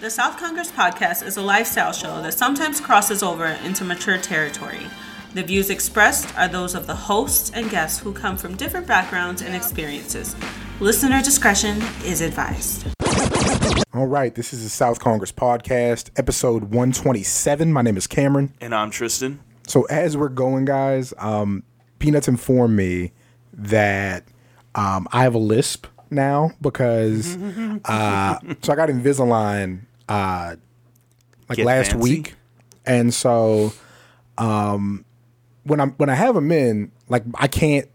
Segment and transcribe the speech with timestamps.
[0.00, 4.86] The South Congress podcast is a lifestyle show that sometimes crosses over into mature territory.
[5.34, 9.42] The views expressed are those of the hosts and guests who come from different backgrounds
[9.42, 10.34] and experiences.
[10.80, 12.86] Listener discretion is advised.
[13.92, 17.70] All right, this is the South Congress podcast, episode 127.
[17.70, 18.54] My name is Cameron.
[18.58, 19.40] And I'm Tristan.
[19.66, 21.62] So as we're going, guys, um,
[21.98, 23.12] Peanuts informed me
[23.52, 24.24] that
[24.74, 27.36] um, I have a lisp now because
[27.84, 29.80] uh, so I got Invisalign
[30.10, 30.56] uh,
[31.48, 32.02] like Get last fancy.
[32.02, 32.34] week,
[32.84, 33.72] and so
[34.36, 35.04] um,
[35.64, 37.88] when I'm when I have them in, like I can't,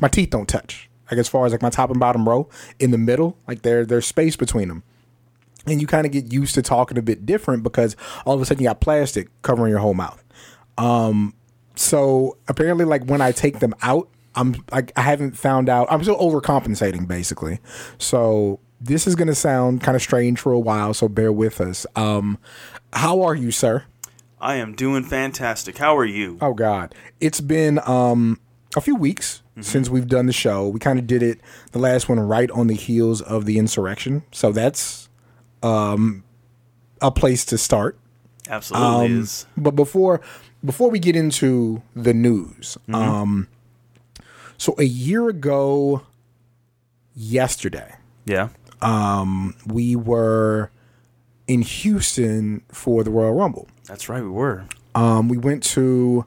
[0.00, 0.90] my teeth don't touch.
[1.10, 3.84] Like as far as like my top and bottom row in the middle, like there
[3.86, 4.82] there's space between them.
[5.68, 8.44] And you kind of get used to talking a bit different because all of a
[8.44, 10.22] sudden you got plastic covering your whole mouth.
[10.78, 11.34] Um,
[11.74, 15.86] so apparently, like when I take them out, I'm like I haven't found out.
[15.90, 17.60] I'm still overcompensating basically.
[17.98, 20.94] So this is gonna sound kind of strange for a while.
[20.94, 21.86] So bear with us.
[21.96, 22.38] Um,
[22.92, 23.84] how are you, sir?
[24.40, 25.78] I am doing fantastic.
[25.78, 26.38] How are you?
[26.40, 28.38] Oh God, it's been um
[28.76, 30.68] a few weeks since we've done the show.
[30.68, 31.40] We kind of did it
[31.72, 34.22] the last one right on the heels of the insurrection.
[34.30, 35.08] So that's
[35.62, 36.24] um
[37.00, 37.98] a place to start.
[38.48, 39.46] Absolutely Um, is.
[39.56, 40.20] But before
[40.64, 43.48] before we get into the news, um,
[44.58, 46.02] so a year ago,
[47.14, 48.48] yesterday, Yeah.
[48.82, 50.70] We were
[51.46, 53.68] in Houston for the Royal Rumble.
[53.86, 54.64] That's right, we were.
[54.94, 56.24] Um, we went to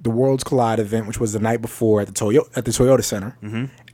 [0.00, 3.02] the Worlds Collide event, which was the night before at the Toyota at the Toyota
[3.02, 3.36] Center,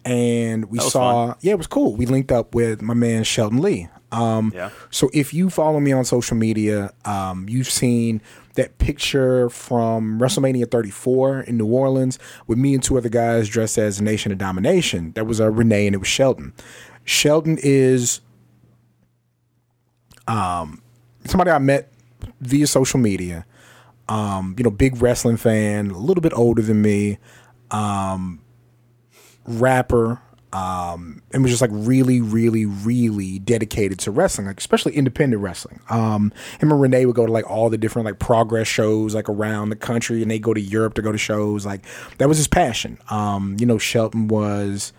[0.04, 1.28] and we saw.
[1.28, 1.36] fun.
[1.40, 1.94] Yeah, it was cool.
[1.96, 3.88] We linked up with my man Shelton Lee.
[4.12, 4.70] Um, Yeah.
[4.90, 8.20] So if you follow me on social media, um, you've seen
[8.54, 13.78] that picture from WrestleMania 34 in New Orleans with me and two other guys dressed
[13.78, 15.12] as Nation of Domination.
[15.12, 16.52] That was uh, Renee and it was Shelton.
[17.10, 18.20] Shelton is
[20.28, 20.80] um,
[21.24, 21.92] somebody I met
[22.40, 23.44] via social media.
[24.08, 27.18] Um, you know, big wrestling fan, a little bit older than me,
[27.72, 28.40] um,
[29.44, 30.20] rapper,
[30.52, 35.80] um, and was just like really, really, really dedicated to wrestling, like especially independent wrestling.
[35.90, 39.28] Um, him and Renee would go to like all the different like progress shows like
[39.28, 41.66] around the country, and they go to Europe to go to shows.
[41.66, 41.84] Like
[42.18, 42.98] that was his passion.
[43.10, 44.92] Um, you know, Shelton was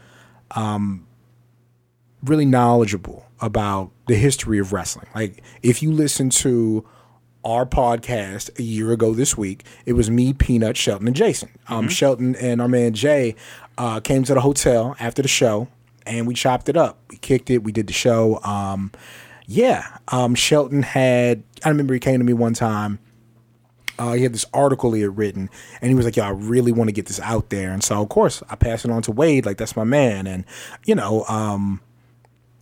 [2.24, 5.08] really knowledgeable about the history of wrestling.
[5.16, 6.88] Like if you listen to
[7.44, 11.50] our podcast a year ago this week, it was me, Peanut, Shelton, and Jason.
[11.68, 13.36] Um, Shelton and our man Jay
[13.78, 15.68] uh, came to the hotel after the show,
[16.06, 17.00] and we chopped it up.
[17.10, 17.64] We kicked it.
[17.64, 18.40] We did the show.
[18.44, 18.92] Um,
[19.48, 21.44] yeah, um, Shelton had.
[21.64, 23.00] I remember he came to me one time.
[24.00, 25.50] Uh, he had this article he had written,
[25.82, 28.02] and he was like, "Yo, I really want to get this out there." And so,
[28.02, 30.28] of course, I passed it on to Wade, like that's my man.
[30.28, 30.46] And
[30.86, 31.82] you know, um,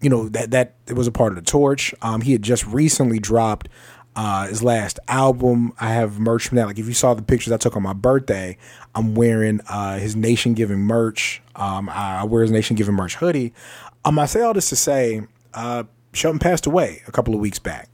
[0.02, 1.94] you know that that it was a part of the torch.
[2.02, 3.70] Um, he had just recently dropped
[4.16, 5.74] uh, his last album.
[5.80, 6.68] I have merch from that.
[6.68, 8.58] Like if you saw the pictures I took on my birthday,
[8.96, 11.42] I'm wearing uh, his Nation Giving merch.
[11.56, 13.54] Um, I wear his Nation Giving merch hoodie.
[14.06, 15.22] Um, I say all this to say,
[15.54, 15.84] uh,
[16.14, 17.90] Shelton passed away a couple of weeks back.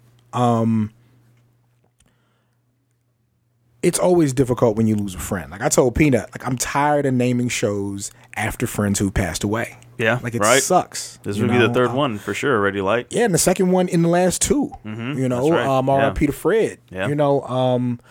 [3.85, 5.51] It's always difficult when you lose a friend.
[5.51, 9.77] Like I told Peanut, like I'm tired of naming shows after friends who passed away.
[9.99, 10.61] Yeah, like it right.
[10.61, 11.19] sucks.
[11.23, 13.07] This would be the third one for sure, already light.
[13.11, 15.65] Yeah, and the second one in the last 2 You know, right.
[15.65, 16.11] um, Yeah.
[16.11, 16.79] To Fred.
[16.89, 17.07] Yeah.
[17.07, 18.01] You know, um,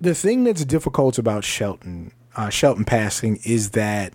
[0.00, 4.12] the thing that's difficult about Shelton, uh, Shelton passing, is that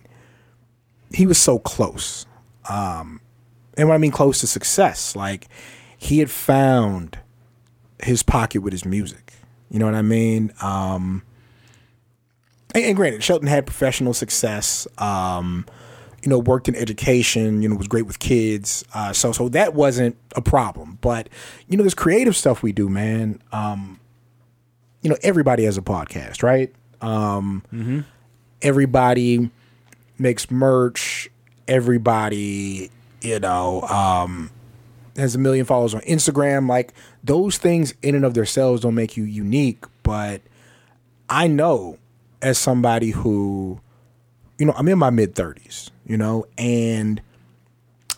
[1.13, 2.25] he was so close.
[2.69, 3.21] Um,
[3.77, 5.47] and when I mean close to success, like
[5.97, 7.19] he had found
[8.03, 9.22] his pocket with his music.
[9.73, 10.53] You know what I mean?
[10.61, 11.23] Um,
[12.73, 14.87] and, and granted, Shelton had professional success.
[14.99, 15.65] Um,
[16.21, 17.61] you know, worked in education.
[17.61, 18.85] You know, was great with kids.
[18.93, 20.99] Uh, so, so that wasn't a problem.
[21.01, 21.27] But
[21.67, 23.41] you know, this creative stuff we do, man.
[23.51, 23.99] Um,
[25.01, 26.73] you know, everybody has a podcast, right?
[27.01, 28.05] Um,
[28.61, 29.49] Everybody
[30.17, 31.29] makes merch.
[31.67, 32.89] Everybody,
[33.21, 34.49] you know, um,
[35.17, 36.69] has a million followers on Instagram.
[36.69, 36.93] Like
[37.23, 39.85] those things in and of themselves don't make you unique.
[40.03, 40.41] But
[41.29, 41.97] I know
[42.41, 43.79] as somebody who,
[44.57, 47.21] you know, I'm in my mid thirties, you know, and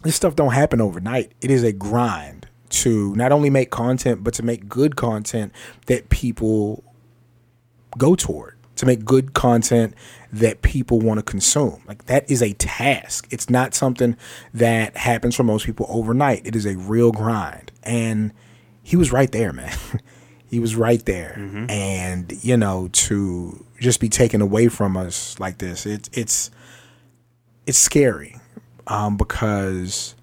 [0.04, 1.32] this stuff don't happen overnight.
[1.42, 5.54] It is a grind to not only make content, but to make good content
[5.86, 6.84] that people
[7.98, 9.94] go toward, to make good content
[10.34, 11.82] that people want to consume.
[11.88, 13.28] Like that is a task.
[13.32, 14.18] It's not something
[14.54, 16.46] that happens for most people overnight.
[16.46, 17.72] It is a real grind.
[17.84, 18.34] And
[18.86, 19.76] he was right there, man.
[20.48, 21.34] he was right there.
[21.70, 26.52] And, you know, to just be taken away from us like this, it's it's
[27.66, 28.38] it's scary.
[28.88, 30.14] Um, because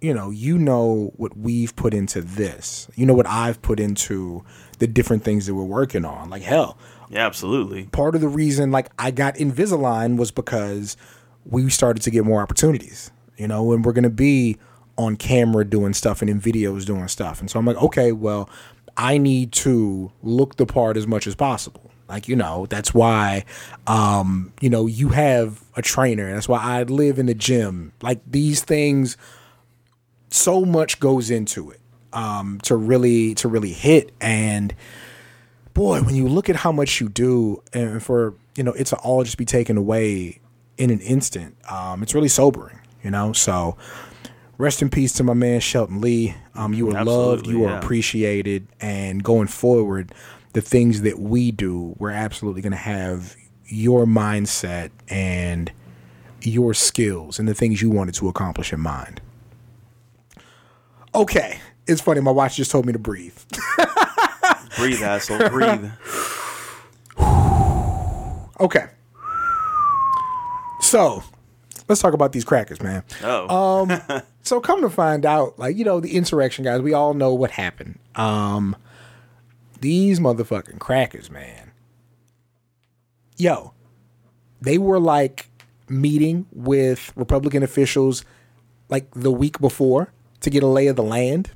[0.00, 2.88] you know, you know what we've put into this.
[2.96, 4.44] You know what I've put into
[4.80, 6.28] the different things that we're working on.
[6.28, 6.76] Like hell,
[7.08, 7.84] Yeah, absolutely.
[7.84, 10.96] part of the reason like I got Invisalign was because
[11.44, 14.58] we started to get more opportunities, you know, and we're gonna be
[14.98, 17.40] on camera doing stuff and in videos doing stuff.
[17.40, 18.48] And so I'm like, okay, well,
[18.96, 21.90] I need to look the part as much as possible.
[22.08, 23.44] Like, you know, that's why
[23.86, 26.32] um, you know, you have a trainer.
[26.32, 27.92] That's why I live in the gym.
[28.02, 29.16] Like these things
[30.30, 31.78] so much goes into it
[32.14, 34.74] um to really to really hit and
[35.74, 39.24] boy, when you look at how much you do, and for you know, it's all
[39.24, 40.40] just be taken away
[40.78, 41.56] in an instant.
[41.70, 43.32] Um, it's really sobering, you know.
[43.32, 43.76] So,
[44.58, 46.34] rest in peace to my man Shelton Lee.
[46.54, 47.78] Um, you were loved, you were yeah.
[47.78, 50.12] appreciated, and going forward,
[50.52, 55.72] the things that we do, we're absolutely going to have your mindset and
[56.42, 59.20] your skills and the things you wanted to accomplish in mind.
[61.14, 62.20] Okay, it's funny.
[62.20, 63.36] My watch just told me to breathe.
[64.76, 65.48] Breathe, asshole.
[65.48, 65.90] Breathe.
[68.60, 68.84] Okay.
[70.80, 71.24] So,
[71.88, 73.02] let's talk about these crackers, man.
[73.22, 73.82] Oh.
[73.82, 77.34] Um, so come to find out, like, you know, the insurrection guys, we all know
[77.34, 77.98] what happened.
[78.14, 78.76] Um
[79.80, 81.72] these motherfucking crackers, man.
[83.36, 83.72] Yo,
[84.60, 85.48] they were like
[85.88, 88.24] meeting with Republican officials
[88.88, 91.50] like the week before to get a lay of the land.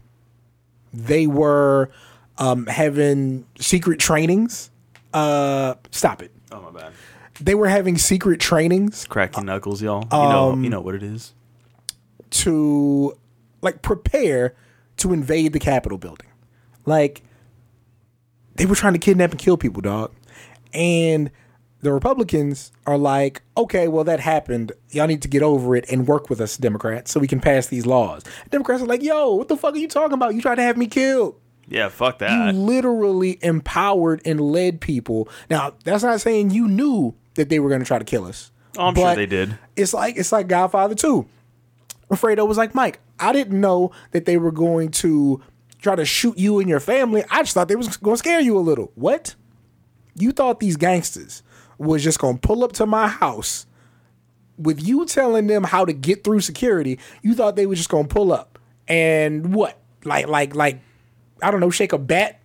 [0.92, 1.90] They were
[2.38, 4.70] um having secret trainings.
[5.14, 6.32] Uh stop it.
[6.50, 6.92] oh my bad.
[7.40, 10.02] They were having secret trainings Cracking knuckles, y'all.
[10.12, 11.32] You know, Um, you know what it is.
[12.30, 13.16] to
[13.62, 14.54] like prepare
[14.98, 16.28] to invade the Capitol building.
[16.84, 17.22] Like
[18.54, 20.12] they were trying to kidnap and kill people, dog.
[20.72, 21.30] And
[21.80, 24.72] the Republicans are like, okay, well that happened.
[24.90, 27.66] Y'all need to get over it and work with us, Democrats, so we can pass
[27.66, 28.22] these laws.
[28.50, 30.34] Democrats are like, yo, what the fuck are you talking about?
[30.34, 31.38] You tried to have me killed.
[31.68, 32.54] Yeah, fuck You that.
[32.54, 35.28] literally empowered and led people.
[35.50, 38.50] Now, that's not saying you knew that they were going to try to kill us.
[38.76, 39.58] Oh, I'm sure they did.
[39.76, 41.26] It's like it's like Godfather 2.
[42.12, 45.42] Fredo was like, Mike, I didn't know that they were going to
[45.80, 47.24] try to shoot you and your family.
[47.30, 48.92] I just thought they was going to scare you a little.
[48.94, 49.34] What?
[50.14, 51.42] You thought these gangsters
[51.78, 53.66] was just going to pull up to my house
[54.56, 56.98] with you telling them how to get through security.
[57.22, 59.78] You thought they were just going to pull up and what?
[60.04, 60.80] Like like like
[61.42, 62.40] I don't know, shake a bat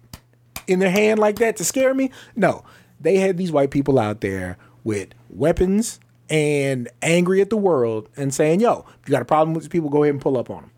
[0.67, 2.11] in their hand like that to scare me?
[2.35, 2.63] No.
[2.99, 5.99] They had these white people out there with weapons
[6.29, 9.69] and angry at the world and saying, yo, if you got a problem with these
[9.69, 10.71] people, go ahead and pull up on them.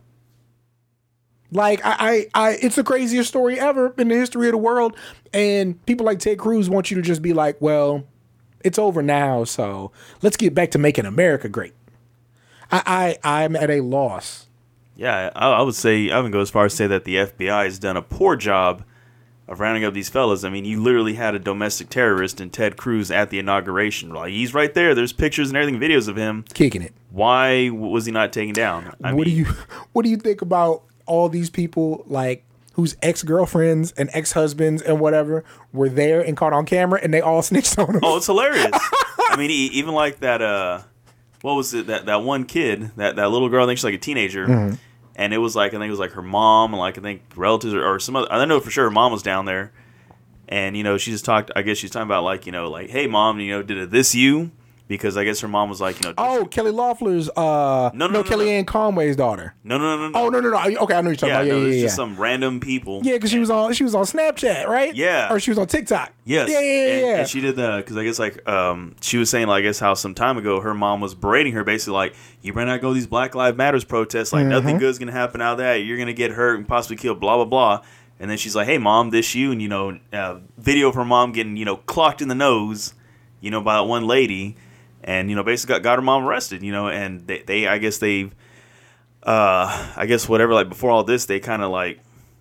[1.52, 4.98] Like I, I, I, it's the craziest story ever in the history of the world,
[5.32, 8.06] and people like Ted Cruz want you to just be like, "Well,
[8.64, 9.92] it's over now, so
[10.24, 11.76] let's get back to making America great."
[12.72, 14.48] I, I, I'm at a loss.
[14.96, 17.66] Yeah, I, I would say I would go as far as say that the FBI
[17.66, 18.84] has done a poor job
[19.48, 20.44] of rounding up these fellas.
[20.44, 24.10] I mean, you literally had a domestic terrorist in Ted Cruz at the inauguration.
[24.14, 24.96] Like he's right there.
[24.96, 26.46] There's pictures and everything, videos of him.
[26.54, 26.94] Kicking it.
[27.12, 28.96] Why was he not taken down?
[29.04, 29.46] I what mean, do you,
[29.94, 32.44] what do you think about all these people like
[32.74, 35.44] whose ex girlfriends and ex husbands and whatever
[35.74, 38.00] were there and caught on camera, and they all snitched on him?
[38.04, 38.72] Oh, it's hilarious.
[39.30, 40.42] I mean, e- even like that.
[40.42, 40.82] Uh,
[41.42, 41.88] what was it?
[41.88, 43.64] That that one kid, that that little girl.
[43.66, 44.76] I think she's like a teenager, Mm-hmm.
[45.16, 47.22] And it was like I think it was like her mom and like I think
[47.36, 48.32] relatives or, or some other.
[48.32, 48.86] I don't know for sure.
[48.86, 49.72] Her mom was down there,
[50.48, 51.52] and you know she just talked.
[51.56, 53.92] I guess she's talking about like you know like hey mom, you know did it
[53.92, 54.52] this you?
[54.94, 58.22] Because I guess her mom was like you know Oh, Kelly Loeffler's uh No, no,
[58.22, 59.56] no, Kellyanne Conway's daughter.
[59.64, 60.58] no no no no Oh no no no.
[60.60, 61.48] Okay, I know you're talking yeah about.
[61.48, 61.82] Yeah, no yeah, yeah.
[61.82, 61.96] just yeah.
[61.96, 64.94] some random people Yeah, because she was on she was on Snapchat, right?
[64.96, 65.34] Yeah.
[65.34, 66.12] Or she was on TikTok.
[66.26, 66.50] Yes.
[66.50, 66.92] Yeah, yeah, yeah.
[66.94, 67.18] And, yeah.
[67.20, 69.80] and she did the because I guess like um she was saying like I guess
[69.80, 72.90] how some time ago her mom was berating her basically like you better not go
[72.90, 74.50] to these Black Lives Matters protests like Mm-hmm.
[74.50, 77.36] nothing good's gonna happen out of that you're gonna get hurt and possibly killed blah
[77.38, 77.82] blah blah
[78.20, 81.06] and then she's like hey mom this you and you know uh, video of her
[81.06, 82.94] mom getting you know clocked in the nose
[83.42, 84.56] you know by one lady
[85.04, 87.78] and you know basically got, got her mom arrested you know and they, they I
[87.78, 88.32] guess they
[89.24, 92.00] uh I guess whatever like before all this they kind of like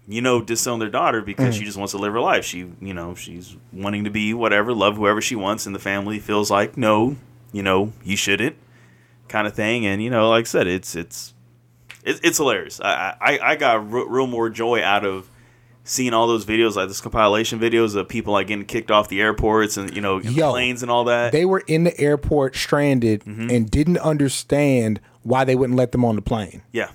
[0.09, 2.45] you know, disown their daughter because she just wants to live her life.
[2.45, 6.19] She, you know, she's wanting to be whatever, love whoever she wants, and the family
[6.19, 7.17] feels like, no,
[7.53, 8.57] you know, you shouldn't,
[9.29, 9.87] kind of thing.
[9.87, 11.35] And you know, like I said, it's it's
[12.05, 12.81] it's, it's hilarious.
[12.81, 15.31] I I, I got r- real more joy out of
[15.85, 19.21] seeing all those videos, like this compilation videos of people like getting kicked off the
[19.21, 21.33] airports and you know Yo, planes and all that.
[21.33, 23.51] they were in the airport stranded Mm-hmm.
[23.51, 26.63] and didn't understand why they wouldn't let them on the plane.
[26.73, 26.91] yeah,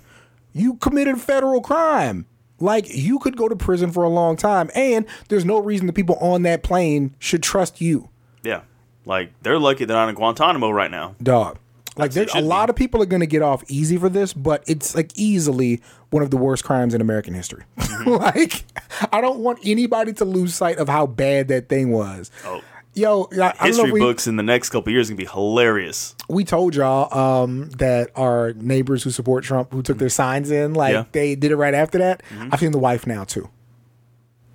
[0.54, 2.26] You committed a federal crime.
[2.60, 5.94] Like you could go to prison for a long time, and there's no reason the
[5.94, 8.10] people on that plane should trust you,
[8.44, 8.62] yeah.
[9.06, 11.16] Like they're lucky they're not in Guantanamo right now.
[11.22, 11.60] dog.
[11.98, 12.72] Like there, a lot be.
[12.72, 16.24] of people are going to get off easy for this, but it's like easily one
[16.24, 17.64] of the worst crimes in American history.
[17.78, 18.10] Mm-hmm.
[18.24, 18.64] like
[19.12, 22.32] I don't want anybody to lose sight of how bad that thing was.
[22.46, 22.62] Oh.
[22.94, 25.18] Yo, I, I don't know History we, books in the next couple years are gonna
[25.18, 26.16] be hilarious.
[26.30, 30.74] we told y'all um, that our neighbors who support Trump, who took their signs in,
[30.74, 31.06] like Yeah.
[31.12, 32.24] they did it right after that.
[32.52, 33.50] I've seen the wife now too.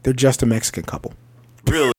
[0.02, 1.14] They're just a Mexican couple.
[1.68, 1.91] Really?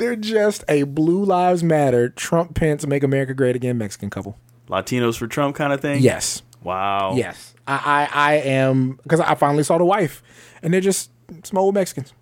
[0.00, 4.36] They're just a Blue Lives Matter, Trump Pence Make America Great Again Mexican couple.
[4.68, 6.02] Latinos for Trump kind of thing?
[6.02, 6.42] Yes.
[6.64, 7.14] Wow.
[7.16, 7.54] Yes.
[7.68, 10.22] I, I, I am, because I finally saw the wife,
[10.62, 11.10] and they're just
[11.44, 12.12] some old Mexicans.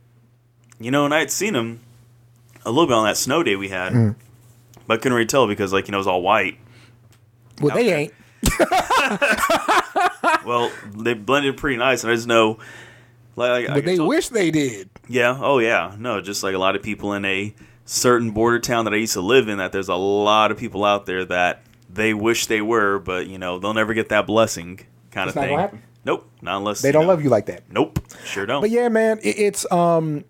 [0.81, 1.81] You know, and I had seen them
[2.67, 4.15] a little bit on that snow day we had, Mm.
[4.87, 6.59] but I couldn't really tell because, like, you know, it was all white.
[7.61, 8.13] Well, they ain't.
[10.45, 12.59] Well, they blended pretty nice, and I just know,
[13.39, 14.91] like, But they tell- wish they did.
[15.09, 15.39] Yeah.
[15.41, 15.95] Oh, yeah.
[15.99, 17.55] No, just like a lot of people in a
[17.85, 20.85] certain border town that I used to live in, that there's a lot of people
[20.85, 24.81] out there that they wish they were, but you know they'll never get that blessing
[25.11, 25.83] kind It's of thing.
[26.05, 26.31] Nope.
[26.43, 27.65] Not unless They don't love you like that.
[27.71, 27.99] Nope.
[28.25, 28.61] Sure don't.
[28.61, 30.25] But yeah, man, it, it's um,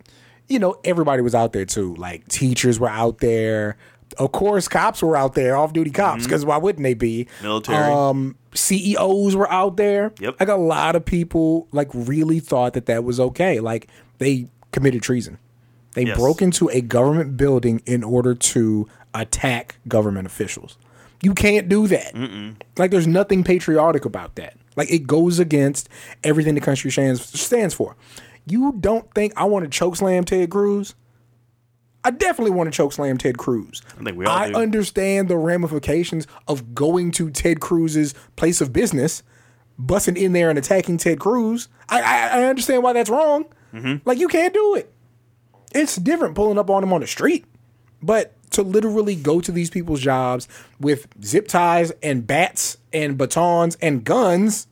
[0.48, 1.94] you know, everybody was out there too.
[1.96, 3.76] Like teachers were out there.
[4.16, 7.26] Of course, cops were out there, off-duty cops, because why wouldn't they be?
[7.26, 7.44] Mm-hmm.
[7.44, 7.92] Military.
[7.92, 10.12] Um, CEOs were out there.
[10.18, 10.40] Yep.
[10.40, 13.60] Like a lot of people, like really thought that that was okay.
[13.60, 13.88] Like
[14.18, 15.38] they committed treason.
[15.94, 16.16] They Yes.
[16.18, 20.78] broke into a government building in order to attack government officials.
[21.22, 22.14] You can't do that.
[22.76, 24.54] Like there's nothing patriotic about that.
[24.76, 25.88] Like it goes against
[26.22, 27.96] everything the country stands stands for.
[28.46, 30.94] You don't think I want to choke slam Ted Cruz?
[32.04, 33.82] I definitely want to choke slam Ted Cruz.
[34.00, 34.56] I think we all I do.
[34.56, 39.22] understand the ramifications of going to Ted Cruz's place of business,
[39.78, 41.68] busting in there and attacking Ted Cruz.
[41.88, 43.46] I I, I understand why that's wrong.
[43.74, 44.08] Mm-hmm.
[44.08, 44.92] Like you can't do it.
[45.74, 47.44] It's different pulling up on him on the street,
[48.02, 50.48] but to literally go to these people's jobs
[50.80, 54.66] with zip ties and bats and batons and guns,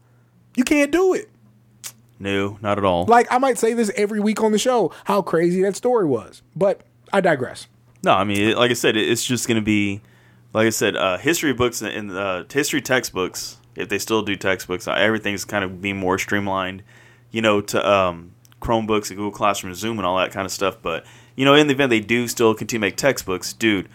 [0.56, 1.28] you can't do it.
[2.18, 3.04] no, not at all.
[3.04, 6.40] Like I might say this every week on the show, how crazy that story was,
[6.54, 6.80] but
[7.16, 7.66] I digress.
[8.02, 10.02] No, I mean, like I said, it's just going to be,
[10.52, 13.58] like I said, uh, history books and uh, history textbooks.
[13.74, 16.82] If they still do textbooks, uh, everything's kind of being more streamlined,
[17.30, 20.76] you know, to um, Chromebooks and Google Classroom, Zoom, and all that kind of stuff.
[20.82, 21.04] But
[21.36, 23.88] you know, in the event they do still continue to make textbooks, dude,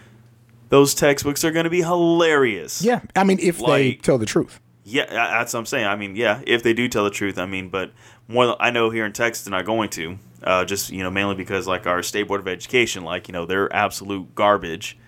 [0.68, 2.82] those textbooks are going to be hilarious.
[2.82, 4.60] Yeah, I mean, if they tell the truth.
[4.84, 5.86] Yeah, that's what I'm saying.
[5.86, 7.92] I mean, yeah, if they do tell the truth, I mean, but
[8.26, 10.18] more than- I know here in Texas they're not going to.
[10.44, 13.46] Uh, just you know, mainly because like our state board of education, like you know,
[13.46, 14.98] they're absolute garbage.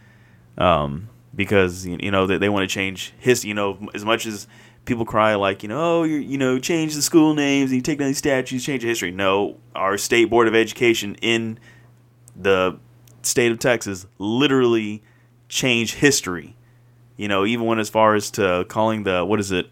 [0.57, 3.45] Um, because you know they, they want to change his.
[3.45, 4.47] You know, as much as
[4.85, 7.83] people cry like you know, oh, you you know, change the school names and you
[7.83, 9.11] take down these statues, change the history.
[9.11, 11.59] No, our state board of education in
[12.37, 12.79] the
[13.23, 15.03] state of Texas literally
[15.49, 16.57] change history.
[17.17, 19.71] You know, even when as far as to calling the what is it,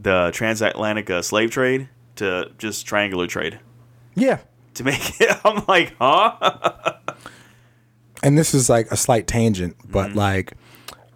[0.00, 3.58] the transatlantic uh, slave trade to just triangular trade
[4.14, 4.38] Yeah,
[4.76, 5.36] to make it.
[5.44, 6.94] I'm like, huh?
[8.22, 10.18] and this is like a slight tangent, but Mm-hmm.
[10.18, 10.52] like,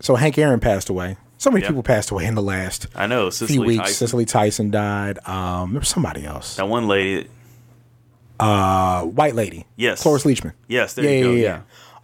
[0.00, 1.16] so Hank Aaron passed away.
[1.38, 1.68] So many Yeah.
[1.68, 3.30] people passed away in the last I know.
[3.30, 3.82] few weeks.
[3.84, 5.18] Tyson, Cicely Tyson died.
[5.26, 6.56] Um, there was somebody else.
[6.56, 7.28] that one lady.
[8.40, 9.66] Uh, white lady.
[9.76, 10.02] Yes.
[10.02, 10.52] Cloris Leachman.
[10.68, 11.30] Yes, there yeah, you go.
[11.32, 11.60] yeah, yeah.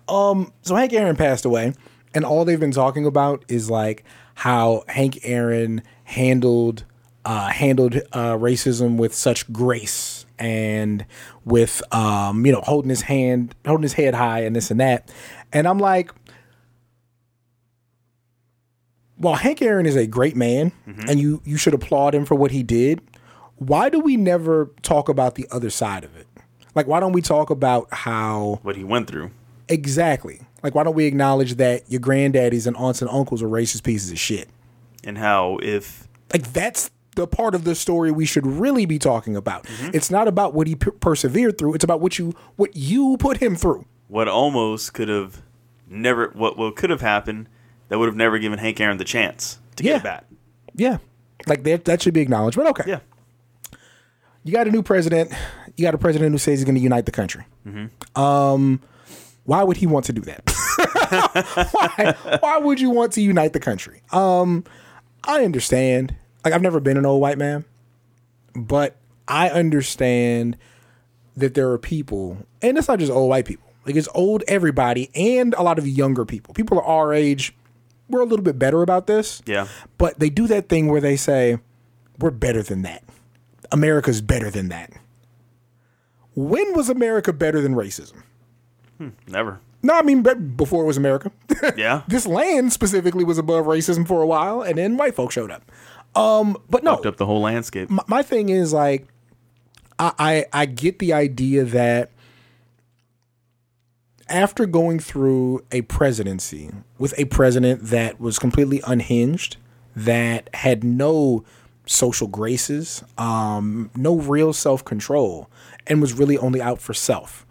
[0.08, 1.72] Um, so Hank Aaron passed away,
[2.14, 6.84] and all they've been talking about is like how Hank Aaron handled
[7.24, 11.04] uh, handled uh, racism with such grace and
[11.44, 15.10] with um, you know holding his hand, holding his head high, and this and that.
[15.52, 16.10] And I'm like,
[19.16, 20.72] while Hank Aaron is a great man,
[21.08, 23.00] and you you should applaud him for what he did.
[23.56, 26.26] Why do we never talk about the other side of it?
[26.74, 29.30] Like, why don't we talk about how What he went through.
[29.68, 30.40] Exactly.
[30.64, 34.10] Like, why don't we acknowledge that your granddaddies and aunts and uncles are racist pieces
[34.10, 34.48] of shit?
[35.06, 39.36] and how if Like, that's the part of the story we should really be talking
[39.36, 39.66] about.
[39.94, 41.74] It's not about what he per- persevered through.
[41.74, 43.86] It's about what you what you put him through.
[44.08, 45.42] what almost could have
[45.88, 47.48] never what what could have happened
[47.88, 49.92] that would have never given Hank Aaron the chance to Yeah.
[49.94, 50.24] get a bat.
[50.74, 50.98] Yeah,
[51.46, 51.84] like that.
[51.84, 52.56] That should be acknowledged.
[52.56, 53.00] But okay, Yeah.
[54.42, 55.32] you got a new president.
[55.76, 57.44] You got a president who says he's going to unite the country.
[58.16, 58.80] Um,
[59.44, 60.42] why would he want to do that?
[61.72, 62.14] why?
[62.40, 64.02] Why would you want to unite the country?
[64.12, 64.64] Um,
[65.24, 66.14] I understand.
[66.44, 67.64] Like I've never been an old white man,
[68.54, 68.96] but
[69.26, 70.56] I understand
[71.36, 73.64] that there are people, and it's not just old white people.
[73.86, 76.54] Like it's old everybody and a lot of younger people.
[76.54, 77.54] People are our age.
[78.08, 79.42] We're a little bit better about this.
[79.46, 79.68] Yeah.
[79.98, 81.58] But they do that thing where they say,
[82.18, 83.02] we're better than that.
[83.72, 84.92] America's better than that.
[86.34, 88.22] When was America better than racism?
[88.98, 89.60] Hmm, never.
[89.82, 91.30] No, I mean before it was America.
[91.76, 92.02] Yeah.
[92.08, 95.70] this land specifically was above racism for a while, and then white folks showed up.
[96.16, 97.90] Um, but no, Fucked up the whole landscape.
[97.90, 99.06] my, my thing is like
[99.98, 102.10] I, I I get the idea that
[104.28, 109.56] after going through a presidency with a president that was completely unhinged,
[109.94, 111.44] that had no
[111.86, 115.50] social graces, um, no real self control,
[115.86, 117.46] and was really only out for self.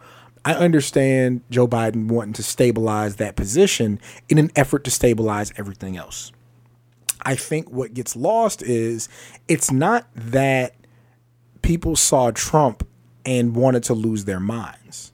[0.46, 5.96] I understand Joe Biden wanting to stabilize that position in an effort to stabilize everything
[5.96, 6.32] else.
[7.26, 9.10] I think what gets lost is
[9.48, 10.76] it's not that
[11.62, 12.88] people saw Trump
[13.26, 15.12] and wanted to lose their minds.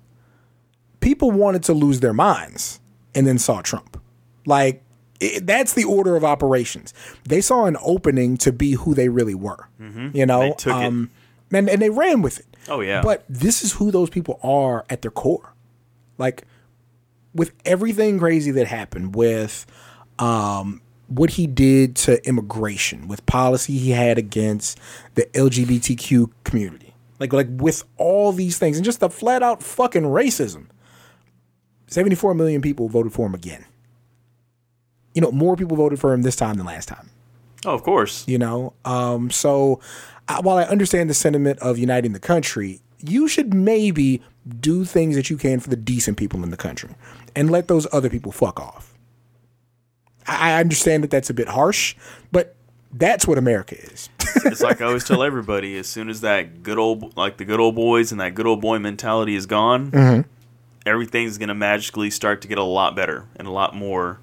[0.99, 2.79] People wanted to lose their minds
[3.15, 4.01] and then saw Trump.
[4.45, 4.83] Like,
[5.19, 6.93] it, that's the order of operations.
[7.25, 9.67] They saw an opening to be who they really were.
[10.13, 10.83] You know, They took it.
[10.85, 11.09] um,
[11.51, 12.45] and and they ran with it.
[12.67, 13.01] Oh, yeah.
[13.01, 15.53] But this is who those people are at their core.
[16.17, 16.43] Like,
[17.33, 19.65] with everything crazy that happened with
[20.19, 24.79] um, what he did to immigration, with policy he had against
[25.15, 30.03] the LGBTQ community, like like with all these things, and just the flat out fucking
[30.03, 30.67] racism.
[31.87, 33.65] Seventy four million people voted for him again.
[35.15, 37.09] You know, more people voted for him this time than last time
[37.65, 38.25] Oh, of course.
[38.27, 39.81] you know um so
[40.29, 44.21] I, while i understand the sentiment of uniting the country you should maybe
[44.61, 46.91] do things that you can for the decent people in the country
[47.35, 48.88] and let those other people fuck off
[50.29, 51.95] i, understand that that's a bit harsh
[52.31, 52.55] but
[52.93, 54.09] that's what america is
[54.45, 57.59] it's like I always tell everybody: as soon as that good old, like the good
[57.59, 60.21] old boys and that good old boy mentality is gone, Mm-hmm.
[60.85, 64.19] everything's gonna magically start to get a lot better and a lot more.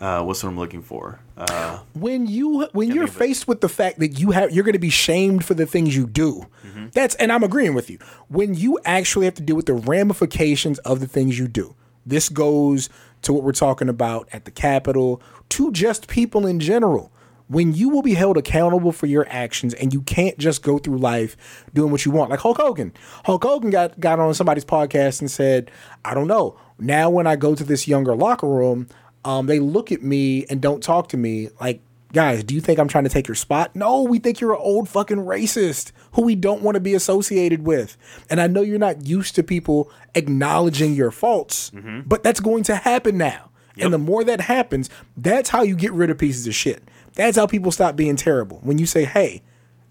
[0.00, 1.20] Uh, what's what I'm looking for?
[1.36, 4.78] Uh, when you when you're faced with the fact that you have you're going to
[4.78, 6.46] be shamed for the things you do
[6.92, 10.78] that's and i'm agreeing with you when you actually have to deal with the ramifications
[10.80, 11.74] of the things you do
[12.06, 12.88] this goes
[13.22, 17.12] to what we're talking about at the capitol to just people in general.
[17.48, 20.98] When you will be held accountable for your actions and you can't just go through
[20.98, 21.36] life
[21.74, 22.30] doing what you want.
[22.30, 22.92] Like hulk hogan.
[23.24, 25.70] Hulk hogan got got on somebody's podcast and said
[26.04, 26.56] i don't know.
[26.78, 28.86] Now when i go to this younger locker room
[29.24, 32.78] um, they look at me and don't talk to me like guys do you think
[32.78, 33.74] i'm trying to take your spot?
[33.74, 37.64] No we think you're an old fucking racist who we don't want to be associated
[37.64, 37.96] with.
[38.28, 42.00] And i know you're not used to people acknowledging your faults mm-hmm.
[42.06, 43.50] but that's going to happen now.
[43.78, 46.82] And the more that happens that's how you get rid of pieces of shit.
[47.14, 48.58] That's how people stop being terrible.
[48.62, 49.42] When you say hey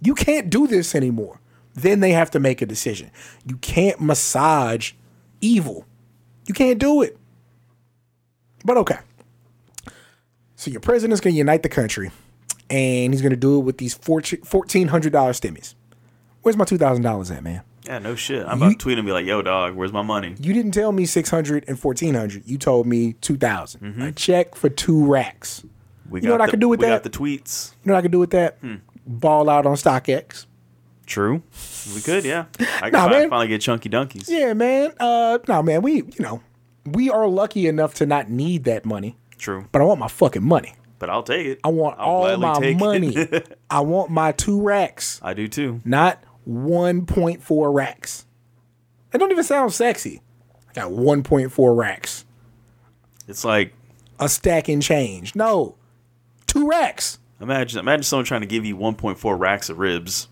[0.02, 1.40] you can't do this anymore
[1.76, 3.12] then they have to make a decision.
[3.46, 4.94] You can't massage
[5.40, 5.86] evil.
[6.48, 7.18] You can't do it.
[8.66, 9.00] But okay
[10.60, 12.12] so your president's going to unite the country,
[12.70, 15.76] and he's going to do it with these fourteen hundred dollar stimmies.
[16.42, 17.62] Where's my two thousand dollars at, man?
[17.86, 18.46] yeah, no shit.
[18.46, 20.92] I'm about to tweet and be like, "Yo, dog, where's my money?" You didn't tell
[20.92, 22.44] me six hundred and fourteen hundred.
[22.48, 25.64] You told me two A check for two racks.
[26.10, 27.04] We You know what I could do with we that?
[27.04, 27.72] got the tweets.
[27.84, 28.58] You know what I could do with that?
[29.06, 30.46] Ball out on StockX.
[31.06, 31.42] True,
[31.96, 32.24] we could.
[32.26, 32.46] Yeah,
[32.82, 34.30] I Nah, fi- finally get chunky donkeys.
[34.30, 34.92] Yeah, man.
[35.00, 35.82] Uh, no, man.
[35.82, 36.42] We, you know,
[36.86, 40.44] we are lucky enough to not need that money, True, but I want my fucking
[40.44, 40.76] money.
[41.00, 41.60] but I'll take it.
[41.64, 43.16] I want I'll all my money.
[43.72, 45.20] I want my two racks.
[45.24, 45.82] I do too.
[45.86, 48.26] not 1.4 racks.
[49.12, 50.22] That don't even sound sexy.
[50.70, 52.26] I got 1.4 racks.
[53.28, 53.74] It's like
[54.20, 55.36] A stack and change.
[55.36, 55.76] No.
[56.48, 57.20] Two racks.
[57.40, 60.28] imagine imagine someone trying to give you 1.4 racks of ribs.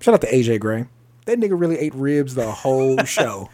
[0.00, 0.86] Shout out to AJ Gray.
[1.24, 3.48] That nigga really ate ribs the whole show.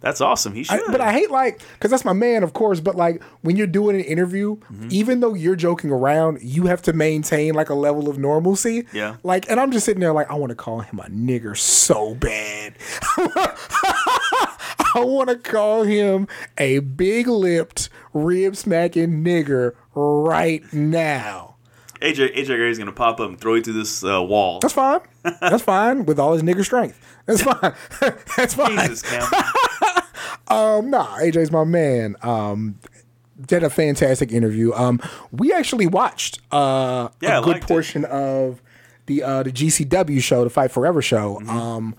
[0.00, 0.54] That's awesome.
[0.54, 0.90] He I- should.
[0.92, 2.80] but I hate like, cause that's my man, of course.
[2.80, 4.88] But like when you're doing an interview, Mm-hmm.
[4.90, 8.86] even though you're joking around, you have to maintain like a level of normalcy.
[8.92, 9.16] Yeah.
[9.22, 12.14] Like, and I'm just sitting there like, I want to call him a nigger so
[12.14, 12.74] bad.
[14.92, 16.26] I want to call him
[16.58, 21.56] a big lipped, rib smacking nigger right now.
[22.00, 24.58] AJ AJ Gray's gonna pop up and throw you through this uh, wall.
[24.60, 25.00] That's fine.
[25.40, 26.98] That's fine with all his nigger strength.
[27.26, 27.74] That's fine.
[28.36, 28.78] That's fine.
[28.78, 29.30] Jesus, Cam.
[30.50, 32.16] Um, nah, AJ's my man.
[32.22, 32.78] Um,
[33.46, 34.72] did a fantastic interview.
[34.74, 35.00] Um,
[35.32, 37.68] we actually watched uh Yeah, a good liked it.
[37.68, 38.60] portion of
[39.06, 41.36] the uh the GCW show, the Fight Forever show.
[41.36, 41.50] Mm-hmm.
[41.50, 41.94] Um,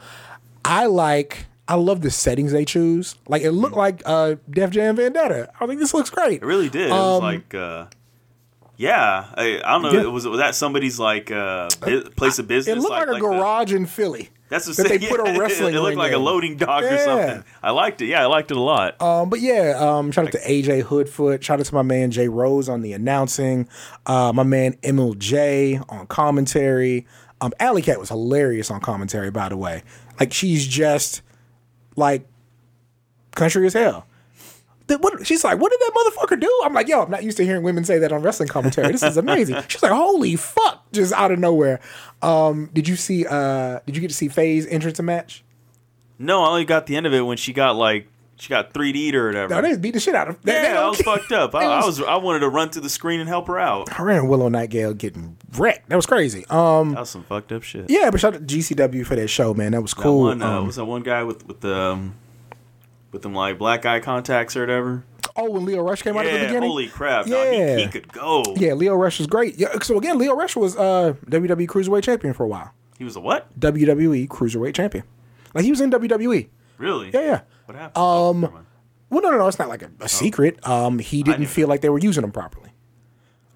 [0.66, 1.46] I like.
[1.68, 3.16] I love the settings they choose.
[3.28, 5.50] Like it looked like uh Def Jam Vendetta.
[5.60, 6.42] I think this looks great.
[6.42, 6.88] It really did.
[6.88, 7.86] It was Um, like, uh,
[8.78, 9.92] yeah, I, I don't know.
[9.92, 10.08] Yeah.
[10.08, 11.70] Was was that somebody's like uh,
[12.18, 12.76] place of business?
[12.76, 14.30] It looked like, a the- garage in Philly.
[14.52, 17.44] That's what they put a it- wrestling It, looked like a loading dock or something.
[17.64, 18.08] I liked it.
[18.08, 19.02] Yeah, I liked it a lot.
[19.02, 21.42] Um, but yeah, um, shout out to AJ Hoodfoot.
[21.42, 23.70] Shout out to my man Jay Rose on the announcing.
[24.06, 27.08] Uh, my man Emil Jay on commentary.
[27.40, 29.84] Um, Alley Cat was hilarious on commentary, by the way.
[30.20, 31.22] Like she's just
[31.96, 32.28] like
[33.34, 34.06] country as hell.
[34.99, 35.25] What?
[35.25, 36.62] She's like, what did that motherfucker do?
[36.63, 38.91] I'm like, yo, I'm not used to hearing women say that on wrestling commentary.
[38.91, 39.58] This is amazing.
[39.67, 41.80] She's like, holy fuck, just out of nowhere.
[42.21, 43.25] Um, did you see?
[43.25, 45.43] Uh, did you get to see Faye's entrance a match?
[46.19, 49.13] No, I only got the end of it when she got like she got 3D'd
[49.15, 49.54] or whatever.
[49.54, 50.41] No, they beat the shit out of.
[50.41, 51.15] They, they yeah, I was care.
[51.17, 51.54] fucked up.
[51.56, 53.89] I, It I was I wanted to run to the screen and help her out.
[53.93, 55.89] Her and Willow Nightingale getting wrecked.
[55.89, 56.43] That was crazy.
[56.49, 57.89] Um, That was some fucked up shit.
[57.89, 59.73] yeah, but shout out to GCW for that show, man.
[59.73, 60.21] That was That cool.
[60.21, 62.15] one uh, Um, was that one guy with with the um,
[63.12, 65.04] with them like black eye contacts or whatever.
[65.36, 66.69] oh, when Lio Rush came out at the Yeah, beginning.
[66.69, 67.28] holy crap!
[67.28, 67.52] Yeah.
[67.52, 68.43] Yeah, he, he could go.
[68.58, 69.58] Yeah, Lio Rush was great.
[69.58, 72.74] Yeah, so again, Lio Rush was uh, WWE Cruiserweight Champion for a while.
[72.97, 73.47] He was a what?
[73.60, 75.04] WWE Cruiserweight Champion.
[75.54, 76.47] Like he was in WWE.
[76.78, 77.12] Really?
[77.13, 77.41] Yeah, yeah.
[77.65, 77.97] What happened?
[77.97, 78.65] Um,
[79.10, 79.47] Well, no, no, no.
[79.47, 80.65] It's not like a, a secret.
[80.67, 82.69] Um, he didn't feel like they were using him properly.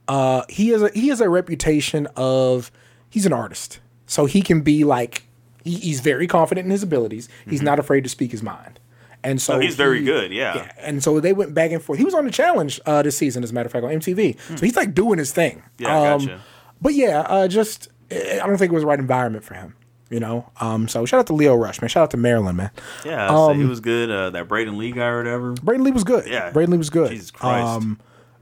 [0.07, 2.71] Uh, he has a he has a reputation of
[3.09, 5.23] he's an artist, so he can be like
[5.63, 7.27] he, he's very confident in his abilities.
[7.49, 8.79] He's not afraid to speak his mind,
[9.25, 9.59] and so Mm-hmm.
[9.61, 10.71] No, he's very he- good, yeah.
[10.79, 11.99] and so they went back and forth.
[11.99, 14.37] He was on the challenge uh, this season, as a matter of fact, on MTV.
[14.57, 15.63] So he's like doing his thing.
[15.77, 15.83] Hmm.
[15.83, 16.41] Yeah, I Um, gotcha.
[16.81, 19.75] But yeah, uh, just eh, I don't think it was the right environment for him.
[20.11, 21.89] You know, um, so shout out to Lio Rush, man.
[21.89, 22.69] Shout out to Maryland, man.
[23.03, 24.11] yeah, so um, he was good.
[24.11, 25.53] Uh, that Braden Lee guy or whatever.
[25.53, 26.27] Braden Lee was good.
[26.27, 26.51] Yeah.
[26.51, 27.09] Braden Lee was good.
[27.09, 27.67] Jesus Christ.
[27.67, 27.99] Um,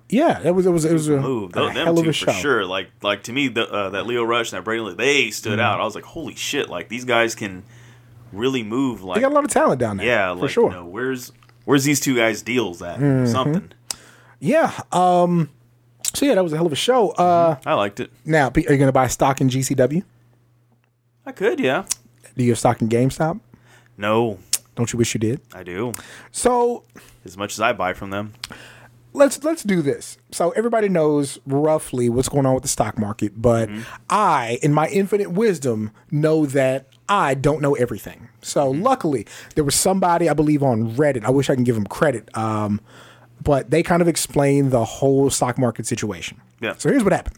[0.10, 1.56] yeah, it was it was it was a, Move.
[1.56, 2.32] a hell of two a for show.
[2.34, 2.66] sure.
[2.66, 5.60] Like like to me, the, uh, that Lio Rush and that Braden Lee, they stood
[5.60, 5.80] out.
[5.80, 6.70] I was like, holy shit!
[6.70, 7.64] Like these guys can
[8.34, 9.04] really move.
[9.04, 10.06] Like They got a lot of talent down there.
[10.08, 10.70] yeah, for like sure.
[10.70, 10.78] Mm-hmm.
[10.78, 11.32] you know, where's
[11.66, 13.00] where's these two guys deals at?
[13.28, 13.72] Something.
[14.40, 14.72] Yeah.
[14.92, 15.50] Um.
[16.14, 17.10] So yeah, that was a hell of a show.
[17.12, 17.58] Uh.
[17.66, 18.12] I liked it.
[18.26, 20.04] Now, are you gonna buy stock in GCW?
[21.26, 21.86] I could, yeah.
[22.36, 23.40] Do you have stock in GameStop?
[23.98, 24.40] No,
[24.76, 25.40] Don't you wish you did?
[25.54, 25.94] I do.
[26.32, 26.84] So
[27.24, 28.34] As much as I buy from them.
[29.14, 30.18] let's let's do this.
[30.32, 33.70] So everybody knows roughly what's going on with the stock market, but
[34.10, 38.30] I, in my infinite wisdom, know that I don't know everything.
[38.42, 41.24] So luckily, there was somebody I believe on Reddit.
[41.26, 42.82] I wish I can give them credit, um,
[43.42, 46.42] but they kind of explained the whole stock market situation.
[46.62, 46.76] Yeah.
[46.78, 47.38] So here's what happened.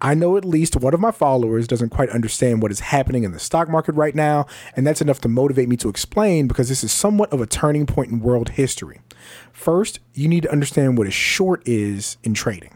[0.00, 3.32] I know at least one of my followers doesn't quite understand what is happening in
[3.32, 6.84] the stock market right now, and that's enough to motivate me to explain because this
[6.84, 9.00] is somewhat of a turning point in world history.
[9.52, 12.75] First, you need to understand what a short is in trading.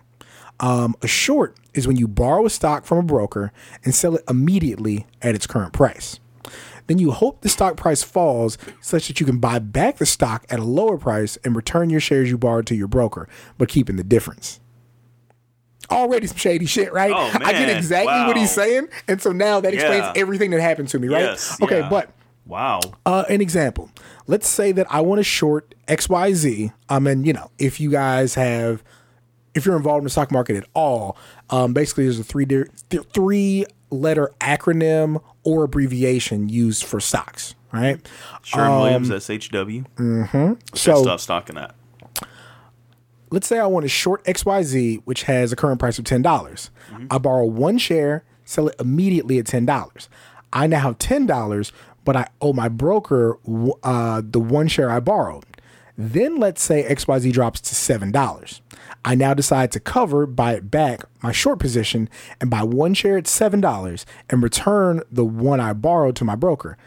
[0.61, 3.53] Um, a short is when you borrow a stock from a broker
[3.85, 6.21] and sell it immediately at its current price.
[6.87, 10.45] Then you hope the stock price falls such that you can buy back the stock
[10.51, 13.97] at a lower price and return your shares you borrowed to your broker, but keeping
[13.97, 14.61] the difference
[15.91, 17.13] already some shady shit, right?
[17.15, 20.13] Oh, I get exactly what he's saying, and so now that explains Yeah.
[20.17, 21.23] everything that happened to me, right?
[21.23, 21.61] Yes.
[21.61, 21.89] okay, yeah.
[21.89, 22.11] but
[22.47, 22.81] wow.
[23.05, 23.91] uh, an example.
[24.27, 26.73] Let's say that I want to short XYZ.
[26.89, 28.85] I mean, you know, if you guys have,
[29.61, 31.17] if you're involved in the stock market at all,
[31.51, 32.67] um, basically there's a three th-
[33.13, 38.07] three letter acronym or abbreviation used for stocks, right?
[38.43, 39.87] Sherwin Williams, SHW.
[39.97, 40.53] Mm-hmm.
[40.75, 41.75] So Stop stocking that.
[43.31, 46.23] let's say I want to short XYZ, which has a current price of $10.
[46.23, 46.71] dollars
[47.11, 50.09] I borrow one share, sell it immediately at $10.
[50.53, 51.73] I now have $10,
[52.05, 53.39] but I owe my broker
[53.83, 55.45] uh, the one share I borrowed.
[56.03, 58.61] Then let's say XYZ drops to $7.
[59.05, 62.09] I now decide to cover, buy it back, my short position,
[62.41, 66.79] and buy one share at $7 and return the one I borrowed to my broker.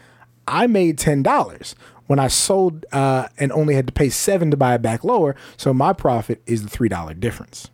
[0.48, 1.74] I made $10
[2.08, 5.36] when I sold uh, and only had to pay 7 to buy it back lower.
[5.56, 7.70] So my profit is the $3 difference.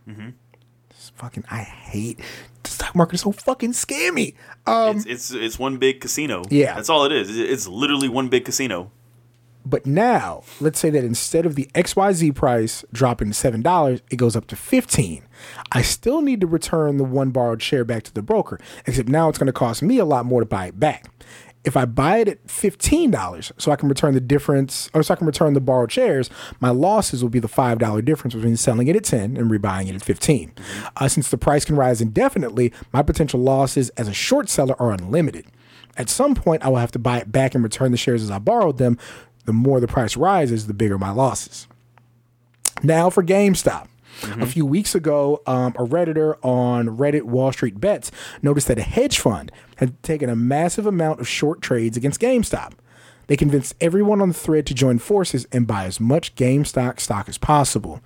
[0.91, 2.21] It's fucking, I hate
[2.63, 4.35] the stock market is so fucking scammy.
[4.67, 6.43] Um, it's, it's it's one big casino.
[6.51, 6.75] Yeah.
[6.75, 7.35] That's all it is.
[7.39, 8.91] It's literally one big casino.
[9.65, 14.37] But now, let's say that instead of the XYZ price dropping to $7, it goes
[14.37, 15.23] up to 15.
[15.73, 19.29] I still need to return the one borrowed share back to the broker, except now
[19.29, 21.11] it's going to cost me a lot more to buy it back.
[21.63, 25.17] If I buy it at $15 so I can return the difference or so I
[25.19, 28.97] can return the borrowed shares, my losses will be the $5 difference between selling it
[28.97, 30.53] at 10 and rebuying it at 15.
[30.97, 34.93] Uh, since the price can rise indefinitely, my potential losses as a short seller are
[34.93, 35.45] unlimited.
[35.97, 38.31] At some point, I will have to buy it back and return the shares as
[38.31, 38.97] I borrowed them.
[39.45, 41.67] The more the price rises, the bigger my losses.
[42.83, 43.89] Now for GameStop.
[44.23, 48.11] A few weeks ago, um, a Redditor on Reddit Wall Street Bets
[48.43, 52.73] noticed that a hedge fund had taken a massive amount of short trades against GameStop.
[53.29, 57.29] They convinced everyone on the thread to join forces and buy as much GameStop stock
[57.29, 58.01] as possible.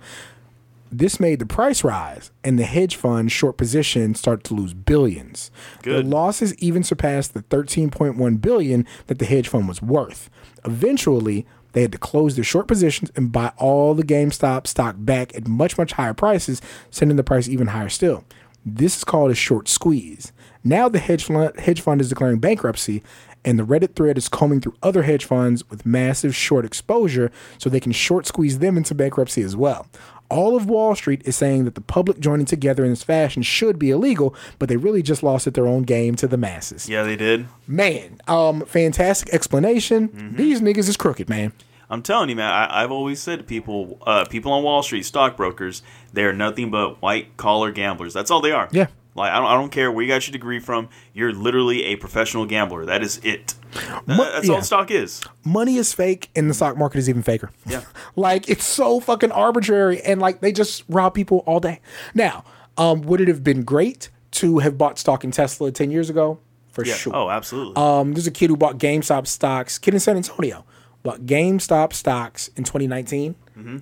[0.97, 5.51] This made the price rise, and the hedge fund short position start to lose billions.
[5.81, 6.05] Good.
[6.05, 10.29] The losses even surpassed the 13.1 billion that the hedge fund was worth.
[10.63, 15.35] Eventually, they had to close their short positions and buy all the GameStop stock back
[15.35, 18.23] at much much higher prices, sending the price even higher still.
[18.65, 20.31] This is called a short squeeze.
[20.63, 23.03] Now the hedge fund, hedge fund is declaring bankruptcy,
[23.45, 27.69] and the Reddit thread is combing through other hedge funds with massive short exposure so
[27.69, 29.87] they can short squeeze them into bankruptcy as well.
[30.29, 33.77] All of Wall Street is saying that the public joining together in this fashion should
[33.77, 36.89] be illegal, but they really just lost at their own game to the masses.
[36.89, 37.47] Yeah, they did.
[37.67, 40.09] Man, um, fantastic explanation.
[40.09, 40.35] Mm-hmm.
[40.35, 41.53] These niggas is crooked, man.
[41.89, 42.51] I'm telling you, man.
[42.51, 45.83] I, I've always said to people, uh, people on Wall Street, stockbrokers,
[46.13, 48.13] they are nothing but white collar gamblers.
[48.13, 48.67] That's all they are.
[48.71, 48.87] Yeah.
[49.15, 50.89] Like I don't, I don't care where you got your degree from.
[51.13, 52.85] You're literally a professional gambler.
[52.85, 53.55] That is it.
[53.73, 54.55] That- that's yeah.
[54.55, 55.21] all stock is.
[55.43, 57.51] money is fake and the stock market is even faker.
[57.65, 57.83] Yeah.
[58.15, 61.79] like it's so fucking arbitrary and like they just rob people all day.
[62.13, 62.43] Now,
[62.77, 66.39] um, would it have been great to have bought stock in Tesla 10 years ago?
[66.73, 66.95] For Yeah.
[66.95, 67.15] sure.
[67.15, 67.75] Oh, absolutely.
[67.77, 70.65] Um, there's a kid who bought GameStop stocks, kid in San Antonio,
[71.03, 73.35] bought GameStop stocks in 2019.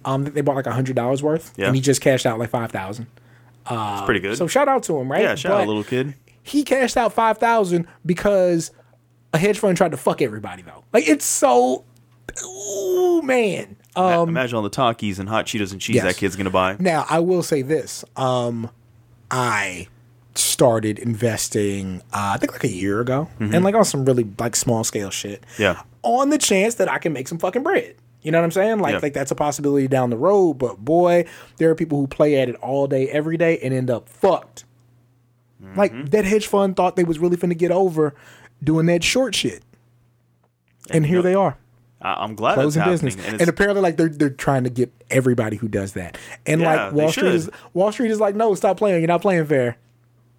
[0.06, 1.62] Um, they bought like hundred dollars worth, Mm-hmm.
[1.62, 1.68] Yeah.
[1.68, 3.08] and he just cashed out like five thousand.
[3.70, 4.38] It's pretty good.
[4.38, 5.22] So shout out to him, right?
[5.22, 6.16] yeah, shout out, But little kid.
[6.42, 8.72] He cashed out five thousand because
[9.34, 10.84] a hedge fund tried to fuck everybody though.
[10.92, 11.86] Like it's so,
[12.44, 13.78] ooh man.
[13.96, 16.04] Um, Imagine all the Takis and hot Cheetos and cheese yes.
[16.04, 16.76] that kid's gonna buy.
[16.80, 18.04] Now, I will say this.
[18.16, 18.70] Um,
[19.30, 19.88] I
[20.36, 24.56] started investing, uh, I think like a year ago, and like on some really like
[24.56, 25.42] small scale shit.
[25.42, 25.62] Mm-hmm.
[25.62, 25.82] Yeah.
[26.02, 27.96] On the chance that I can make some fucking bread.
[28.24, 28.80] You know what I'm saying?
[28.80, 29.00] Like, Yeah.
[29.04, 30.54] like that's a possibility down the road.
[30.54, 31.26] But boy,
[31.58, 34.64] there are people who play at it all day, every day, and end up fucked.
[35.64, 35.78] Mm-hmm.
[35.78, 38.16] Like that hedge fund thought they was really finna get over
[38.64, 39.62] doing that short shit,
[40.90, 41.58] and here know, they are
[42.02, 43.16] I'm glad closing business.
[43.16, 46.18] And, it's- apparently, like they're they're trying to get everybody who does that.
[46.46, 47.36] And Yeah, like Wall Street should.
[47.36, 49.00] is Wall Street is like, no, stop playing.
[49.02, 49.78] You're not playing fair.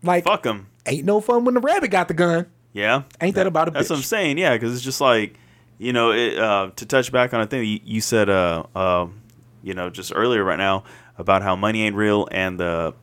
[0.03, 0.67] Like, fuck them.
[0.87, 2.47] ain't no fun when the rabbit got the gun.
[2.75, 3.05] Yeah.
[3.23, 4.37] Ain't that about a That's what I'm saying.
[4.37, 5.39] Yeah, because it's just like,
[5.79, 9.07] you know, it, uh, to touch back on a thing you, you said, uh, uh,
[9.63, 10.85] you know, just earlier right now
[11.19, 12.95] about how money ain't real and the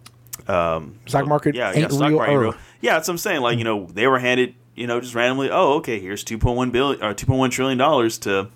[0.48, 2.56] um, Stock market yeah, ain't yeah, stock real market real.
[2.82, 3.42] Yeah, that's what I'm saying.
[3.42, 7.04] Like, you know, they were handed, you know, just randomly, oh, okay, here's 2.1 billion
[7.04, 8.50] or 2.1 trillion dollars to,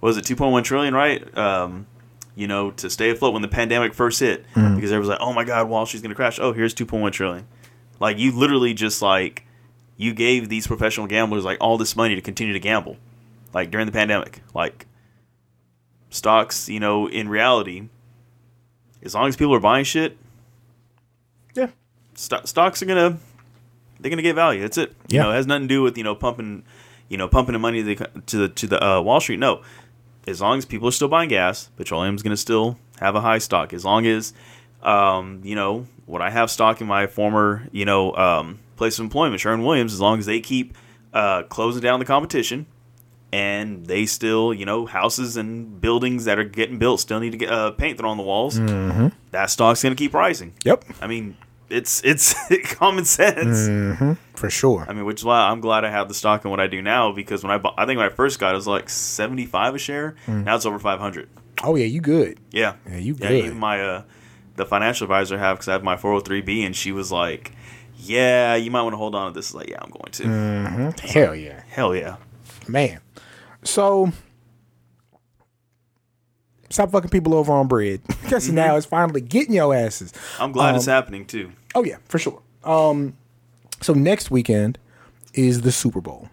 [0.00, 1.36] what was it 2.1 trillion, right?
[1.38, 1.86] Um,
[2.34, 4.76] you know, to stay afloat when the pandemic first hit, Mm-hmm.
[4.76, 6.38] because everyone's like, oh my God, Wall Street's gonna crash.
[6.38, 7.46] Oh, here's 2.1 trillion.
[8.00, 9.44] Like, you literally just like,
[9.96, 12.96] you gave these professional gamblers like all this money to continue to gamble,
[13.54, 14.42] like during the pandemic.
[14.54, 14.86] Like,
[16.10, 17.88] stocks, you know, in reality,
[19.02, 20.16] as long as people are buying shit,
[21.54, 21.68] Yeah.
[22.14, 23.18] sto- stocks are gonna
[24.00, 24.60] they're gonna get value.
[24.62, 24.90] That's it.
[25.08, 25.22] You Yeah.
[25.24, 26.62] know, it has nothing to do with you know pumping,
[27.08, 29.38] you know, pumping the money to the to the, to the uh, Wall Street.
[29.40, 29.62] No,
[30.26, 33.72] as long as people are still buying gas, petroleum's gonna still have a high stock.
[33.72, 34.32] As long as,
[34.82, 39.04] um, you know, what I have stock in my former you know um, place of
[39.04, 39.92] employment, Sherwin Williams.
[39.92, 40.76] As long as they keep
[41.12, 42.66] uh, closing down the competition.
[43.30, 47.36] And they still, you know, houses and buildings that are getting built still need to
[47.36, 48.58] get uh, paint thrown on the walls.
[48.58, 49.08] Mm-hmm.
[49.32, 50.54] That stock's going to keep rising.
[50.64, 51.36] Yep, I mean,
[51.68, 52.34] it's it's
[52.74, 53.68] common sense.
[53.68, 54.16] Mm.
[54.34, 54.86] for sure.
[54.88, 56.80] I mean, which is why I'm glad I have the stock in what I do
[56.80, 58.88] now because when I bought, I think when I first got it, it was like
[58.88, 60.14] 75 a share.
[60.26, 61.28] Now it's over 500.
[61.64, 62.38] Oh yeah, you good?
[62.50, 63.28] Yeah, Yeah, you yeah.
[63.28, 63.44] good.
[63.44, 64.02] Even my uh,
[64.56, 67.52] the financial advisor have because I have my 403b, and she was like,
[67.98, 70.22] "Yeah, you might want to hold on to this." Like, yeah, I'm going to.
[70.24, 71.00] Mm.
[71.00, 72.16] Hell yeah, Hell yeah.
[72.66, 73.00] man.
[73.68, 74.10] So.
[76.70, 78.00] Stop fucking people over on bread.
[78.22, 78.56] Because Mm-hmm.
[78.56, 80.12] now it's finally getting your asses.
[80.38, 81.50] I'm glad it's Um, happening too.
[81.74, 82.42] Oh yeah, for sure.
[82.62, 83.16] Um,
[83.80, 84.78] so next weekend
[85.32, 86.28] is the Super Bowl.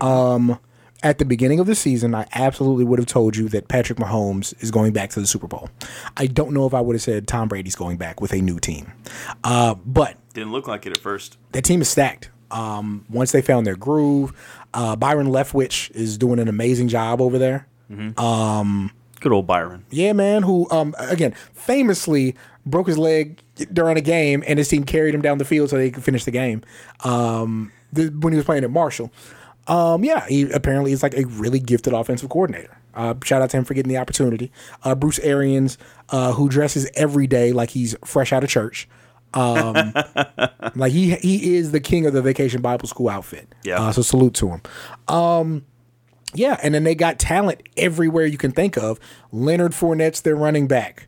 [0.00, 0.58] Um,
[1.02, 4.54] at the beginning of the season, I absolutely would have told you that Patrick Mahomes
[4.62, 5.68] is going back to the Super Bowl.
[6.16, 8.58] I don't know if I would have said Tom Brady's going back with a new
[8.58, 8.90] team,
[9.44, 11.36] uh, but Didn't look like it at first.
[11.52, 12.30] that team is stacked.
[12.50, 14.32] Um, once they found their groove,
[14.74, 17.66] uh, Byron Leftwich is doing an amazing job over there.
[19.20, 19.84] Good old Byron.
[19.90, 20.42] Yeah, man.
[20.42, 23.40] Who, um, again, famously broke his leg
[23.72, 26.24] during a game, and his team carried him down the field so they could finish
[26.24, 26.62] the game.
[27.04, 29.12] Um, th- when he was playing at Marshall.
[29.66, 32.76] Um, yeah, he apparently is like a really gifted offensive coordinator.
[32.94, 34.50] Uh, shout out to him for getting the opportunity.
[34.82, 35.78] Uh, Bruce Arians,
[36.08, 38.88] uh, who dresses every day like he's fresh out of church.
[39.34, 39.92] Um,
[40.74, 43.54] like he he is the king of the vacation Bible school outfit.
[43.64, 43.80] Yeah.
[43.80, 44.62] Uh, so salute to him.
[45.08, 45.64] Um,
[46.34, 48.98] yeah, and then they got talent everywhere you can think of.
[49.32, 51.06] Leonard Fournette's their running back.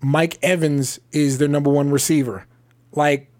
[0.00, 2.46] Mike Evans is their number one receiver.
[2.92, 3.30] Like,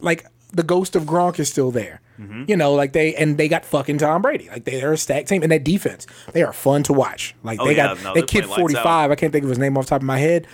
[0.00, 2.00] like the ghost of Gronk is still there.
[2.46, 4.48] You know, like they and they got fucking Tom Brady.
[4.48, 7.34] Like they, they're a stacked team, and that defense, they are fun to watch.
[7.42, 9.10] Like Oh, they yeah, got no, that kid forty five.
[9.10, 10.46] I can't think of his name off the top of my head.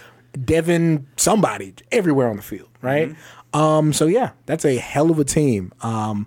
[0.42, 3.14] Devin somebody everywhere on the field, right?
[3.52, 5.72] Um, so yeah, that's a hell of a team.
[5.82, 6.26] Um,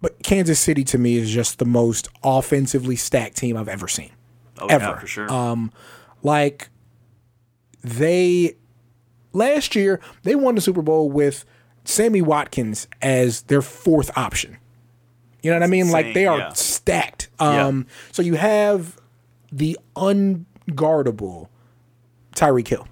[0.00, 4.10] but Kansas City to me is just the most offensively stacked team I've ever seen.
[4.58, 4.84] Oh Ever.
[4.84, 5.32] yeah, for sure.
[5.32, 5.72] Um,
[6.22, 6.68] like
[7.82, 8.56] they
[9.32, 11.44] last year they won the Super Bowl with
[11.84, 14.58] Sammy Watkins as their fourth option.
[15.42, 15.90] You know what I mean?
[15.90, 16.52] Like they are yeah.
[16.52, 17.28] stacked.
[17.40, 17.66] Yeah.
[17.66, 18.98] Um, So you have
[19.52, 21.48] the unguardable
[22.34, 22.88] Tyreek Hill,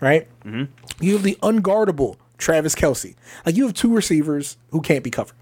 [0.00, 0.28] right?
[0.44, 0.64] Mm-hmm.
[1.02, 3.14] You have the unguardable Travis Kelce.
[3.44, 5.36] Like you have two receivers who can't be covered.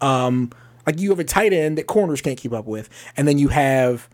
[0.00, 0.50] Um,
[0.86, 3.48] like you have a tight end that corners can't keep up with, and then you
[3.48, 4.08] have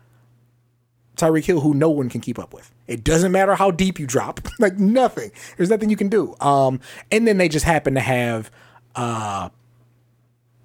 [1.16, 2.72] Tyreek Hill who no one can keep up with.
[2.86, 5.32] It doesn't matter how deep you drop, like nothing.
[5.56, 6.34] There's nothing you can do.
[6.40, 8.50] Um, and then they just happen to have
[8.94, 9.50] uh,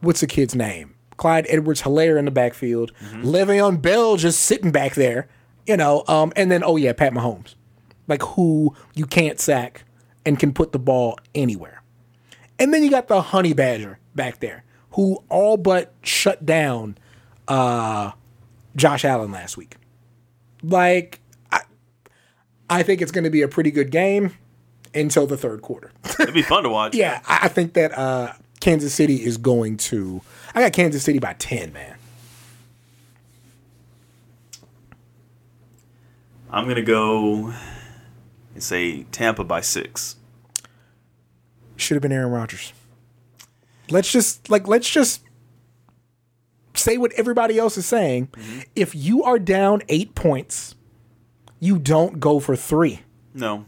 [0.01, 0.95] what's the kid's name?
[1.17, 2.91] Clyde Edwards Helaire in the backfield.
[3.23, 5.27] Le'Veon Bell just sitting back there,
[5.65, 6.03] you know.
[6.07, 7.55] Um, and then oh yeah, Pat Mahomes,
[8.07, 9.83] like who you can't sack
[10.25, 11.83] and can put the ball anywhere.
[12.59, 16.97] And then you got the Honey Badger back there, who all but shut down
[17.47, 18.11] uh,
[18.75, 19.75] Josh Allen last week.
[20.63, 21.19] Like,
[21.51, 21.61] I,
[22.69, 24.33] I think it's going to be a pretty good game
[24.93, 25.91] until the third quarter.
[26.19, 26.95] It'd be fun to watch.
[26.95, 30.21] yeah, I, I think that uh, Kansas City is going to.
[30.55, 31.97] I got Kansas City by 10, man.
[36.51, 37.53] I'm gonna go
[38.55, 40.15] and say Tampa by six.
[41.75, 42.73] Should have been Aaron Rodgers.
[43.91, 45.21] Let's just, like, let's just
[46.73, 48.27] say what everybody else is saying.
[48.27, 48.59] Mm-hmm.
[48.75, 50.73] If you are down eight points,
[51.59, 53.01] you don't go for three.
[53.33, 53.65] No,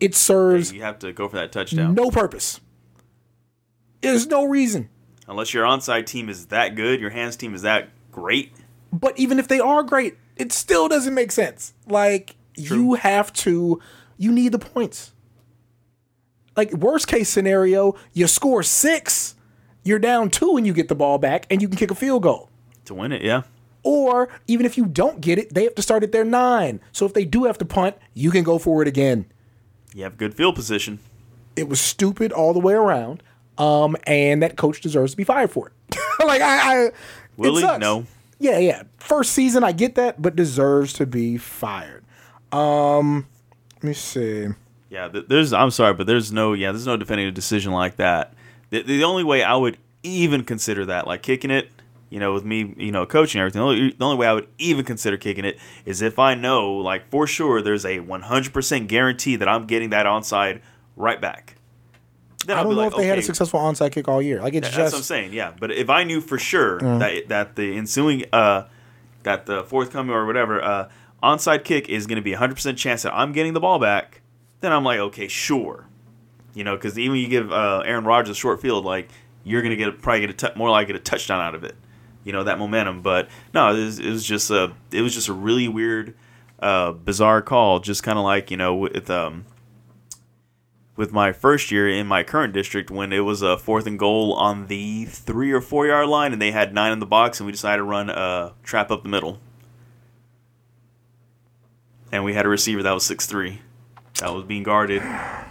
[0.00, 1.94] It serves you have to go for that touchdown.
[1.94, 2.60] no purpose.
[4.00, 4.88] There's no reason.
[5.26, 8.52] Unless your onside team is that good, your hands team is that great.
[8.92, 11.74] But even if they are great, it still doesn't make sense.
[11.86, 13.80] Like you have to,
[14.18, 15.12] you need the points.
[16.56, 19.36] Like worst case scenario, you score six,
[19.84, 22.24] you're down two, and you get the ball back, and you can kick a field
[22.24, 22.50] goal.
[22.86, 23.42] To win it, yeah.
[23.84, 26.80] Or even if you don't get it, they have to start at their nine.
[26.92, 29.26] So if they do have to punt, you can go for it again.
[29.94, 30.98] You have good field position.
[31.56, 33.22] It was stupid all the way around.
[33.56, 35.96] Um, and that coach deserves to be fired for it.
[36.24, 37.80] like I, I sucks.
[37.80, 38.06] No.
[38.38, 38.82] Yeah, yeah.
[38.98, 42.04] First season, I get that, but deserves to be fired.
[42.52, 43.26] Um,
[43.82, 44.48] let me see.
[44.90, 45.52] Yeah, there's.
[45.52, 46.52] I'm sorry, but there's no.
[46.54, 48.32] Yeah, there's no definitive decision like that.
[48.70, 51.70] The, the only way I would even consider that, like kicking it,
[52.10, 53.60] you know, with me, you know, coaching everything.
[53.60, 56.72] The only, the only way I would even consider kicking it is if I know,
[56.76, 60.60] like for sure, there's a 100% guarantee that I'm getting that onside
[60.96, 61.56] right back.
[62.46, 64.40] Then I don't know like, if they had a successful onside kick all year.
[64.40, 64.76] Like it's just.
[64.78, 65.52] That's what I'm saying, yeah.
[65.58, 66.98] But if I knew for sure Mm.
[67.00, 68.64] that that the ensuing uh
[69.24, 70.88] that the forthcoming or whatever uh
[71.22, 74.20] onside kick is going to be hundred percent chance that I'm getting the ball back,
[74.60, 75.86] then I'm like, okay, sure.
[76.54, 79.08] You know, because even you give uh, Aaron Rodgers a short field, like
[79.44, 81.64] you're going to get probably get a tou- more like get a touchdown out of
[81.64, 81.76] it.
[82.24, 85.28] You know that momentum, but no, it was, it was just a it was just
[85.28, 86.14] a really weird,
[86.58, 87.80] uh, bizarre call.
[87.80, 89.46] Just kind of like you know with um
[90.98, 94.34] with my first year in my current district when it was a fourth and goal
[94.34, 97.46] on the three or four yard line and they had nine in the box and
[97.46, 99.38] we decided to run a trap up the middle.
[102.12, 103.60] And we had a receiver that was six three,
[104.20, 105.02] that was being guarded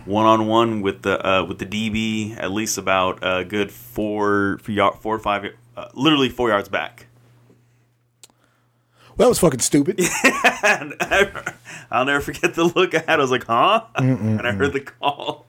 [0.05, 4.57] one on one with the uh, with the DB at least about a good four
[4.59, 7.05] four or five uh, literally four yards back.
[9.17, 9.99] well, that was fucking stupid.
[10.63, 10.93] And
[11.91, 13.09] I'll never forget the look I had.
[13.11, 15.45] I was like, "Huh?" and I heard the call.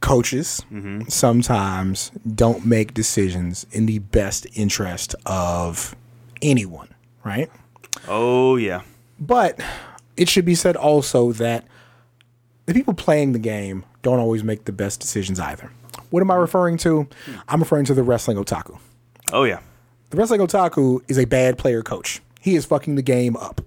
[0.00, 1.02] Coaches Mm-hmm.
[1.08, 5.96] sometimes don't make decisions in the best interest of
[6.42, 6.88] anyone,
[7.26, 7.50] right?
[8.08, 8.82] oh yeah.
[9.18, 9.60] But
[10.16, 11.64] it should be said also that
[12.66, 15.70] the people playing the game don't always make the best decisions either.
[16.10, 17.08] What am I referring to?
[17.48, 18.78] I'm referring to the wrestling otaku.
[19.32, 19.60] Oh yeah.
[20.10, 22.20] The wrestling otaku is a bad player coach.
[22.40, 23.60] He is fucking the game up.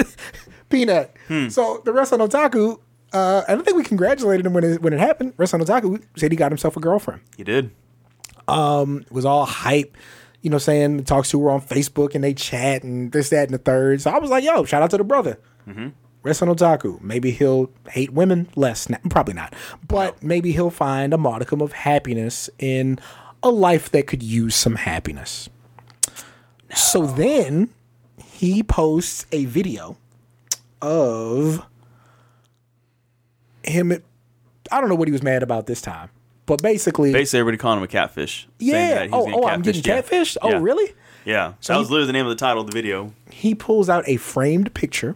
[0.68, 1.14] Peanut.
[1.50, 2.78] So the wrestling otaku,
[3.12, 5.32] uh, don't think we congratulated him when it, when it happened.
[5.36, 7.22] Wrestling otaku said he got himself a girlfriend.
[7.36, 7.70] He did.
[9.06, 9.96] It was all hype,
[10.42, 13.54] you know, saying talks to her on Facebook and they chat and this, that, and
[13.54, 14.00] the third.
[14.00, 15.38] So I was like, yo, shout out to the brother.
[15.68, 15.88] Mm-hmm.
[16.22, 17.00] Wrestling otaku.
[17.00, 18.88] Maybe he'll hate women less.
[18.90, 18.98] Now.
[19.08, 19.54] Probably not.
[19.86, 22.98] But maybe he'll find a modicum of happiness in
[23.42, 25.48] a life that could use some happiness.
[26.74, 27.70] So then
[28.22, 29.96] he posts a video
[30.82, 31.66] of
[33.62, 33.92] him.
[34.70, 36.10] I don't know what he was mad about this time,
[36.50, 38.48] but basically, Basically, everybody calling him a catfish.
[38.58, 38.94] yeah.
[38.94, 40.00] that he's Oh, oh, I'm getting yeah.
[40.02, 40.36] catfished.
[40.42, 40.58] Oh, Yeah.
[40.60, 40.92] really?
[41.24, 41.52] Yeah.
[41.60, 43.12] So that he- was literally the name of the title of the video.
[43.30, 45.14] He pulls out a framed picture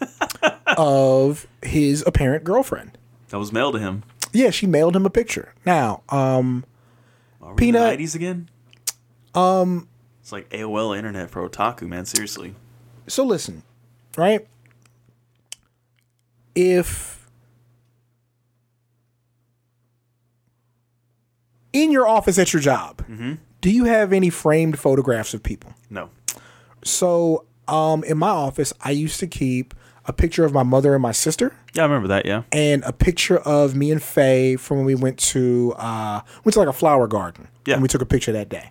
[0.76, 2.98] of his apparent girlfriend.
[3.28, 4.02] That was mailed to him.
[4.32, 5.54] Yeah, she mailed him a picture.
[5.64, 6.64] Now, um,
[7.40, 8.48] Are we Peanut- in the 90s again?
[9.34, 9.88] Um.
[10.20, 12.04] It's like AOL internet for otaku, man.
[12.06, 12.56] Seriously.
[13.06, 13.62] so listen,
[14.16, 14.44] right?
[16.56, 17.15] If
[21.82, 23.04] in your office at your job,
[23.60, 25.74] do you have any framed photographs of people?
[25.90, 26.08] No.
[26.84, 29.74] So, um, in my office, I used to keep
[30.06, 32.24] a picture of my mother and my sister, Yeah, I remember that.
[32.26, 32.42] Yeah.
[32.52, 36.60] and a picture of me and Faye from when we went to uh, went to
[36.60, 37.48] like a flower garden.
[37.66, 37.74] Yeah.
[37.74, 38.70] and we took a picture that day.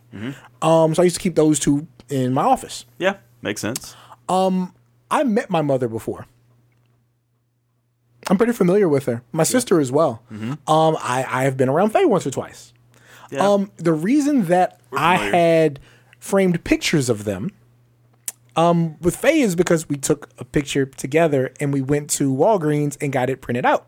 [0.61, 2.85] Um, so I used to keep those two in my office.
[2.97, 3.17] Yeah.
[3.41, 3.95] Makes sense.
[4.29, 6.25] I met my mother before.
[8.27, 9.21] I'm pretty familiar with her.
[9.33, 10.23] My sister as well.
[10.31, 12.73] Um, I, I have been around Faye once or twice.
[13.31, 13.47] Yeah.
[13.47, 15.79] Um, the reason that I had
[16.19, 17.51] framed pictures of them
[18.55, 22.97] um, with Faye is because we took a picture together and we went to Walgreens
[23.01, 23.87] and got it printed out.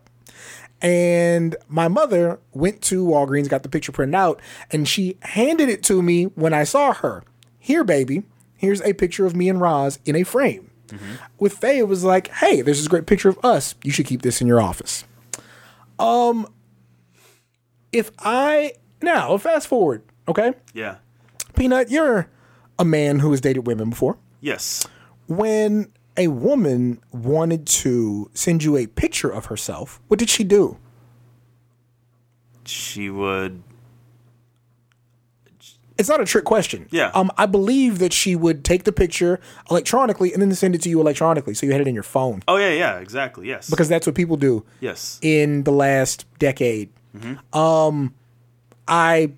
[0.80, 5.82] And my mother went to Walgreens, got the picture printed out, and she handed it
[5.84, 7.24] to me when I saw her.
[7.58, 8.22] Here, baby,
[8.56, 10.70] here's a picture of me and Roz in a frame.
[11.38, 13.74] With Faye, it was like, hey, there's this great picture of us.
[13.82, 15.04] You should keep this in your office.
[15.98, 16.46] Um,
[17.92, 18.72] if I
[19.02, 20.96] now fast forward, okay, yeah.
[21.56, 22.28] Peanut, you're
[22.78, 24.18] a man who has dated women before.
[24.40, 24.86] Yes.
[25.26, 30.76] When a woman wanted to send you a picture of herself, what did she do?
[32.64, 33.62] She would.
[35.96, 36.86] It's not a trick question.
[36.90, 37.10] Yeah.
[37.12, 40.88] Um, I believe that she would take the picture electronically and then send it to
[40.88, 43.48] you electronically, so you had it in your phone Oh yeah, yeah, exactly.
[43.48, 43.68] Yes.
[43.68, 45.18] because that's what people do yes.
[45.22, 46.90] in the last decade.
[47.52, 48.14] Um,
[48.88, 49.32] I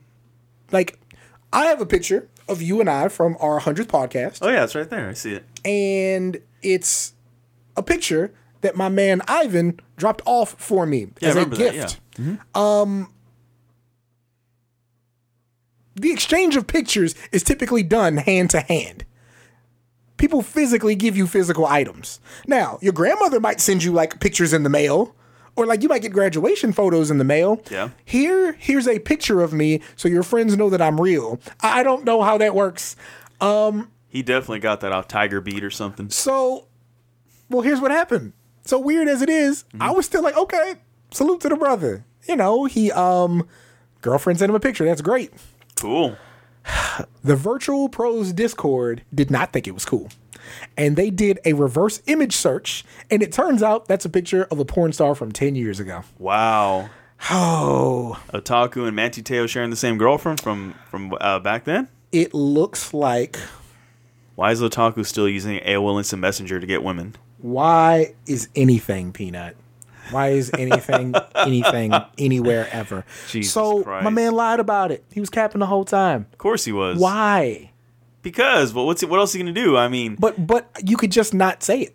[0.72, 0.98] like,
[1.52, 4.38] I have a picture of you and I from our hundredth podcast.
[4.42, 5.08] Oh yeah, it's right there.
[5.08, 5.44] I see it.
[5.64, 7.14] and it's
[7.76, 11.72] a picture that my man Ivan dropped off for me Yeah, as a remember that,
[11.72, 12.56] gift.
[12.56, 13.12] Um,
[15.94, 19.04] the exchange of pictures is typically done hand to hand.
[20.18, 22.20] People physically give you physical items.
[22.46, 25.14] Now, your grandmother might send you like pictures in the mail,
[25.56, 27.60] or like you might get graduation photos in the mail.
[27.70, 27.90] Yeah.
[28.04, 31.40] Here, here's a picture of me so your friends know that I'm real.
[31.60, 32.96] I don't know how that works.
[34.08, 36.10] He definitely got that off Tiger Beat or something.
[36.10, 36.66] So,
[37.48, 38.32] well, here's what happened.
[38.64, 40.74] So weird as it is, I was still like, okay,
[41.10, 42.04] salute to the brother.
[42.28, 43.48] You know, he um
[44.02, 44.84] girlfriend sent him a picture.
[44.84, 45.32] That's great.
[45.76, 46.16] Cool.
[47.22, 50.08] The Virtual Pros Discord did not think it was cool.
[50.76, 54.58] And they did a reverse image search, and it turns out that's a picture of
[54.58, 56.02] a porn star from 10 years ago.
[56.18, 56.90] Wow.
[57.30, 61.88] Oh, Otaku and Manti Teo sharing the same girlfriend from from uh, back then.
[62.12, 63.38] it looks like
[64.36, 67.16] Why is Otaku still using AOL Instant Messenger to get women?
[67.42, 69.56] why is anything peanut?
[70.10, 73.04] Why is anything anything anywhere ever?
[73.28, 75.04] Jesus so my man lied about it.
[75.12, 76.26] He was capping the whole time.
[76.32, 76.98] Of course he was.
[76.98, 77.69] Why?
[78.22, 78.72] Because.
[78.74, 79.76] Well, what's it, what else are you gonna do?
[79.76, 81.94] I mean, But but you could just not say it,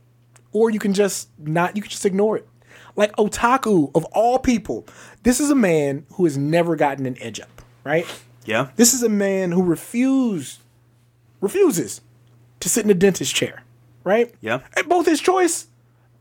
[0.52, 1.76] or you can just not.
[1.76, 2.48] You can just ignore it.
[2.96, 4.86] Like otaku of all people,
[5.24, 7.62] this is a man who has never gotten an edge up.
[7.84, 8.06] Right.
[8.46, 8.70] yeah.
[8.78, 10.60] This is a man who refused
[11.42, 12.02] refuses
[12.62, 13.64] to sit in a dentist chair.
[14.04, 14.34] Right.
[14.42, 14.62] Yeah.
[14.78, 15.68] And both his choice.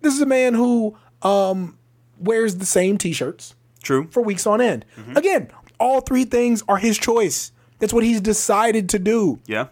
[0.00, 1.78] This is a man who um
[2.18, 4.06] wears the same t-shirts True.
[4.10, 4.84] for weeks on end.
[5.16, 5.48] Again,
[5.78, 7.52] all three things are his choice.
[7.78, 9.38] That's what he's decided to do.
[9.46, 9.68] Yeah.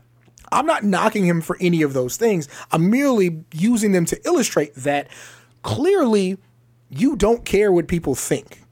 [0.52, 2.48] I'm not knocking him for any of those things.
[2.70, 5.08] I'm merely using them to illustrate that
[5.62, 6.38] clearly
[6.90, 8.62] you don't care what people think.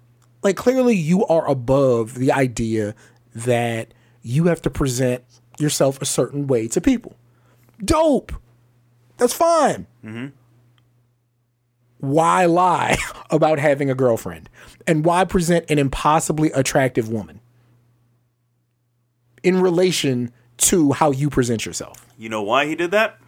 [0.43, 2.95] Like, clearly you are above the idea
[3.35, 5.25] that you have to present
[5.59, 7.17] yourself a certain way to people.
[7.85, 8.33] Dope.
[9.17, 9.87] That's fine.
[10.05, 10.29] Mm-hmm.
[11.99, 12.97] Why lie
[13.31, 14.49] about having a girlfriend?
[14.87, 17.41] And why present an impossibly attractive woman
[19.43, 22.07] in relation to how you present yourself?
[22.19, 23.19] You know why he did that?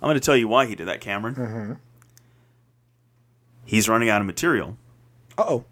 [0.00, 1.34] I'm gonna tell you why he did that, Cameron.
[1.34, 1.72] Mm-hmm.
[3.64, 4.76] He's running out of material.
[5.36, 5.64] Uh oh.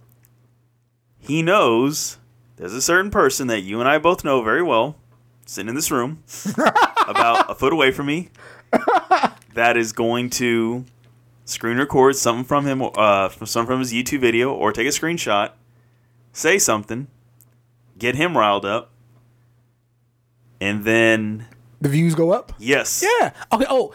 [1.18, 2.18] he knows
[2.56, 4.96] there's a certain person that you and I both know very well,
[5.46, 6.22] sitting in this room,
[7.08, 8.30] about a foot away from me,
[9.54, 10.84] that is going to
[11.44, 14.90] screen record something from him, uh, from something from his YouTube video, or take a
[14.90, 15.50] screenshot,
[16.32, 17.08] say something,
[17.98, 18.90] get him riled up,
[20.60, 21.46] and then
[21.80, 22.52] The views go up?
[22.58, 23.32] yes, Yeah.
[23.52, 23.66] Okay.
[23.68, 23.92] Oh,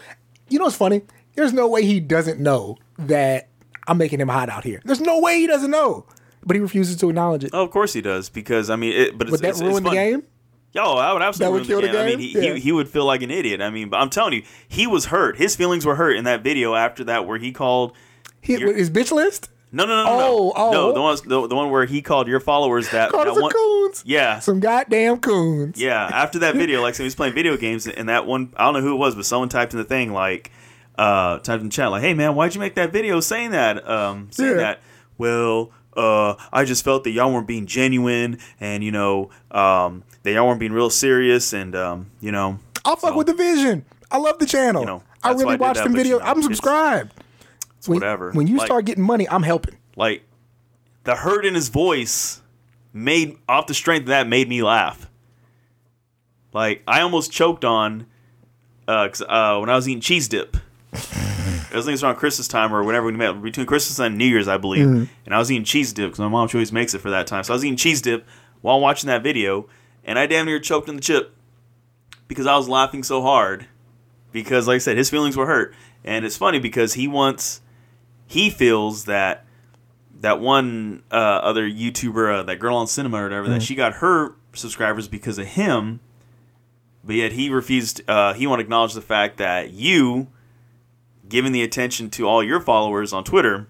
[0.48, 1.02] you know what's funny?
[1.34, 3.48] There's no way he doesn't know that
[3.86, 4.80] I'm making him hot out here.
[4.84, 6.06] There's no way he doesn't know.
[6.44, 7.50] But he refuses to acknowledge it.
[7.52, 9.76] Oh, of course he does because I mean, it, but it's, Would that it's, ruin
[9.76, 10.22] it's the game?
[10.72, 12.06] Yo, I would absolutely that would ruin kill the game.
[12.06, 12.54] I mean, he, Yeah.
[12.54, 13.60] he, he would feel like an idiot.
[13.60, 15.36] I mean, but I'm telling you, he was hurt.
[15.36, 17.92] His feelings were hurt in that video after that, where he called.
[18.40, 19.50] He, his bitch list?
[19.72, 20.52] No, no, no, no, Oh, no.
[20.56, 20.70] oh.
[20.72, 20.92] no.
[20.92, 23.52] The one, the, the one where he called your followers that, Called that us one.
[23.52, 24.02] coons.
[24.04, 25.80] Yeah, Some goddamn coons.
[25.80, 26.04] yeah.
[26.12, 28.74] After that video, like so he was playing video games, and that one, I don't
[28.74, 30.50] know who it was, but someone typed in the thing like,
[30.98, 33.88] uh, typed in the chat like, "Hey man, why'd you make that video saying that?
[33.88, 34.56] Um, saying Yeah.
[34.56, 34.80] that?
[35.18, 40.32] Well, uh, I just felt that y'all weren't being genuine, and you know, um, that
[40.32, 43.84] y'all weren't being real serious, and um, you know, I'll fuck So- with the vision.
[44.10, 44.82] I love the channel.
[44.82, 46.20] You know, I really watch that, them but, you videos.
[46.20, 47.12] know, I'm subscribed.
[47.80, 48.30] It's When, whatever.
[48.32, 49.76] when you Like- start getting money, I'm helping.
[49.96, 50.22] like
[51.04, 52.42] the hurt in his voice
[52.92, 55.08] made off the strength of that made me laugh.
[56.52, 58.06] Like I almost choked on
[58.88, 60.56] uh, 'cause, uh when I was eating cheese dip.
[61.72, 64.48] It was like around Christmas time or whenever we met between Christmas and New Year's,
[64.48, 64.88] I believe.
[64.88, 67.44] And I was eating cheese dip because my mom always makes it for that time.
[67.44, 68.26] So I was eating cheese dip
[68.60, 69.68] while watching that video,
[70.04, 71.32] and I damn near choked on the chip
[72.26, 73.66] because I was laughing so hard.
[74.32, 75.72] Because, like I said, his feelings were hurt,
[76.04, 77.60] and it's funny because he wants,
[78.30, 79.44] he feels that
[80.20, 83.94] that one uh, other YouTuber, uh, that girl on cinema or whatever, that she got
[83.94, 85.98] her subscribers because of him,
[87.02, 88.02] but yet he refused.
[88.08, 90.28] Uh, he won't acknowledge the fact that you,
[91.28, 93.66] giving the attention to all your followers on Twitter,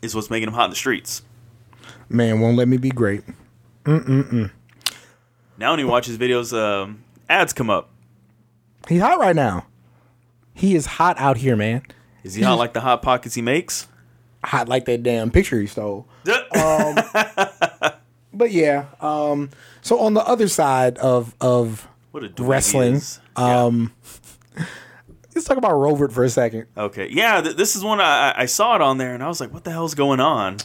[0.00, 1.22] is what's making him hot in the streets.
[2.08, 3.24] Man, won't let me be great.
[5.58, 7.90] Now when he watches videos, um, ads come up.
[8.88, 9.66] He's hot right now.
[10.52, 11.82] He is hot out here, man.
[12.24, 13.86] Is he hot like the hot pockets he makes?
[14.42, 16.06] Hot like that damn picture he stole.
[16.56, 16.98] Um,
[18.36, 19.50] But yeah, um,
[19.80, 21.86] so on the other side of of
[22.38, 23.20] wrestling, is.
[23.38, 23.62] Yeah.
[23.64, 23.92] um,
[25.34, 26.66] let's talk about Rovert for a second.
[26.76, 29.40] Okay, yeah, th- this is one I, I- saw it on there, and I was
[29.40, 30.56] like, "What the hell's going on?"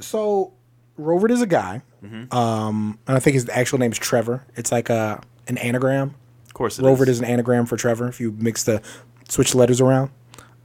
[0.00, 0.52] So
[0.98, 2.34] Rovert is a guy, Mm-hmm.
[2.34, 4.44] um, and I think his actual name is Trevor.
[4.56, 6.14] It's like a an anagram.
[6.46, 8.08] Of course, it Rovert is an anagram for Trevor.
[8.08, 8.80] If you mix the
[9.28, 10.10] switch letters around,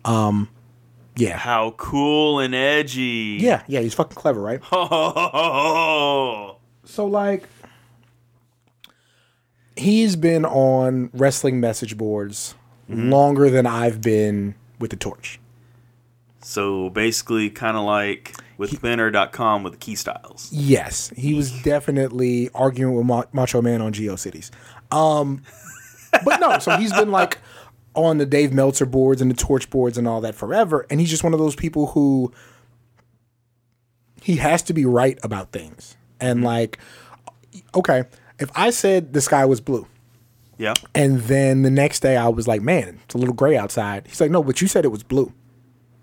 [0.06, 0.49] um,
[1.16, 3.38] yeah, How cool and edgy!
[3.41, 3.80] yeah, yeah.
[3.82, 4.60] He's fucking clever, right?
[4.72, 7.47] Oh, So like
[9.76, 12.56] he's been on wrestling message boards
[12.89, 13.10] Mm-hmm.
[13.10, 15.39] longer than I've been with the torch.
[16.41, 20.49] so basically, kind of like with Spinner.com with the key styles.
[20.52, 24.49] Yes, he was definitely arguing with Macho Man on GeoCities.
[24.91, 25.43] Um
[26.26, 27.38] but no, so he's been like
[27.96, 31.10] on the Dave Meltzer boards and the torch boards and all that forever and he's
[31.10, 32.32] just one of those people who
[34.22, 35.96] he has to be right about things.
[36.20, 36.46] And mm-hmm.
[36.46, 36.80] like
[37.76, 38.06] okay,
[38.39, 39.88] if I said the sky was blue
[40.58, 44.08] Yeah, And then the next day I was like, man, it's a little gray outside.
[44.08, 45.34] He's like, no, but you said it was blue.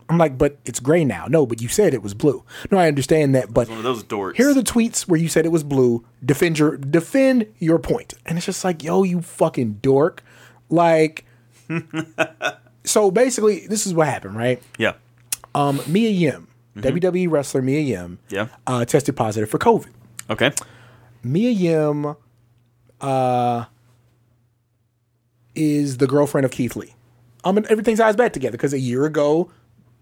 [0.09, 1.26] I'm like, but it's gray now.
[1.28, 2.43] No, but you said it was blue.
[2.70, 4.36] No, I understand that, but one of those dorks.
[4.36, 6.05] here are the tweets where you said it was blue.
[6.24, 8.14] Defend your defend your point.
[8.24, 10.22] And it's just like, yo, you fucking dork.
[10.70, 11.26] Like
[12.84, 14.62] So basically, this is what happened, right?
[14.78, 14.94] yeah,
[15.54, 18.34] Um, Mia Yim, WWE wrestler Mia Yim, Mm-hmm.
[18.34, 18.48] yeah.
[18.66, 19.88] uh, tested positive for COVID.
[20.30, 20.52] Okay,
[21.22, 22.16] Mia Yim
[23.00, 23.64] uh,
[25.54, 26.94] is the girlfriend of Keith Lee.
[27.44, 29.50] Um, and everything's eyes back together because a year ago,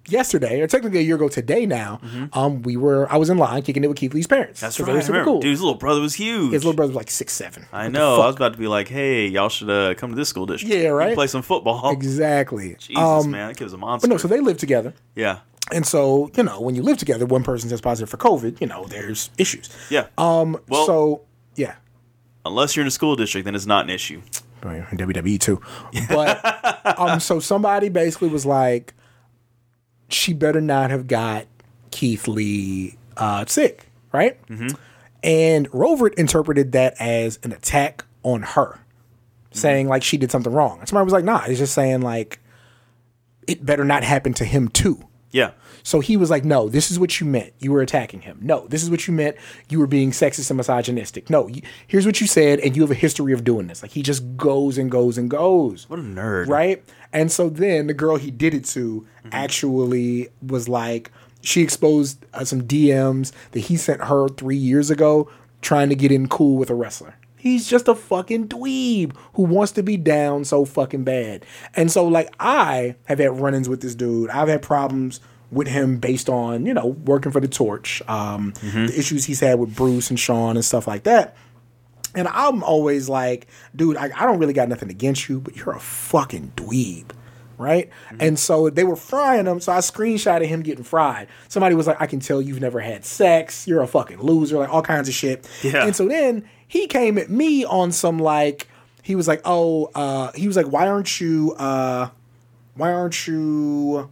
[0.09, 2.01] yesterday, or technically a year ago today now,
[2.33, 4.61] um, we were I was in line kicking it with Keith Lee's parents.
[4.61, 4.93] that's 'Cause right.
[4.93, 5.41] They were super cool.
[5.41, 6.53] Dude, his little brother was huge.
[6.53, 7.67] His little brother was like six seven.
[7.73, 8.21] I What know.
[8.21, 10.75] I was about to be like, "Hey, y'all should uh, come to this school district.
[10.75, 11.15] Yeah, right?
[11.15, 12.77] Play some football." exactly.
[12.79, 14.09] Jesus, um, man, that kid was a monster.
[14.09, 14.95] But no, so they live together.
[15.15, 15.39] yeah,
[15.73, 18.67] And so, you know, when you live together, one person says positive for COVID, you
[18.67, 19.69] know, there's issues.
[19.91, 20.07] yeah.
[20.19, 21.21] Um, Well- so
[21.57, 21.75] yeah.
[22.45, 24.23] Unless you're in a school district, then it's not an issue.
[24.63, 25.61] WWE too.
[26.09, 28.95] But um, so somebody basically was like,
[30.09, 31.47] she better not have got
[31.91, 34.39] Keith Lee uh, sick, right?
[35.23, 38.79] And Rovert interpreted that as an attack on her,
[39.53, 40.79] saying like she did something wrong.
[40.81, 42.39] And somebody was like, nah, it's just saying like
[43.47, 45.03] it better not happen to him too.
[45.33, 45.51] Yeah,
[45.83, 47.53] So he was like, no, this is what you meant.
[47.59, 48.39] You were attacking him.
[48.41, 49.37] No, this is what you meant.
[49.69, 51.29] You were being sexist and misogynistic.
[51.29, 53.83] No, you, here's what you said, and you have a history of doing this.
[53.83, 55.89] Like he just goes and goes and goes.
[55.91, 56.49] what a nerd.
[56.49, 56.83] Right?
[57.13, 61.11] And so then the girl he did it to actually was like,
[61.43, 65.31] she exposed uh, some DMs that he sent her three years ago
[65.63, 67.15] trying to get in cool with a wrestler.
[67.47, 71.47] He's just a fucking dweeb who wants to be down so fucking bad.
[71.75, 74.31] And so, like, I have had run ins with this dude.
[74.31, 75.21] I've had problems
[75.53, 79.61] with him based on, you know, working for the torch, um, the issues he's had
[79.61, 81.37] with Bruce and Sean and stuff like that.
[82.17, 85.77] And I'm always like, dude, I, I don't really got nothing against you, but you're
[85.77, 87.11] a fucking dweeb.
[87.59, 87.89] Right?
[88.21, 89.61] And so they were frying him.
[89.61, 91.29] So I screenshotted him getting fried.
[91.49, 93.67] Somebody was like, I can tell you've never had sex.
[93.67, 94.59] You're a fucking loser.
[94.59, 95.49] Like all kinds of shit.
[95.63, 95.87] Yeah.
[95.87, 98.69] And so then he came at me on some like,
[99.03, 102.09] he was like, oh, uh, he was like, why aren't you, uh,
[102.75, 104.11] why aren't you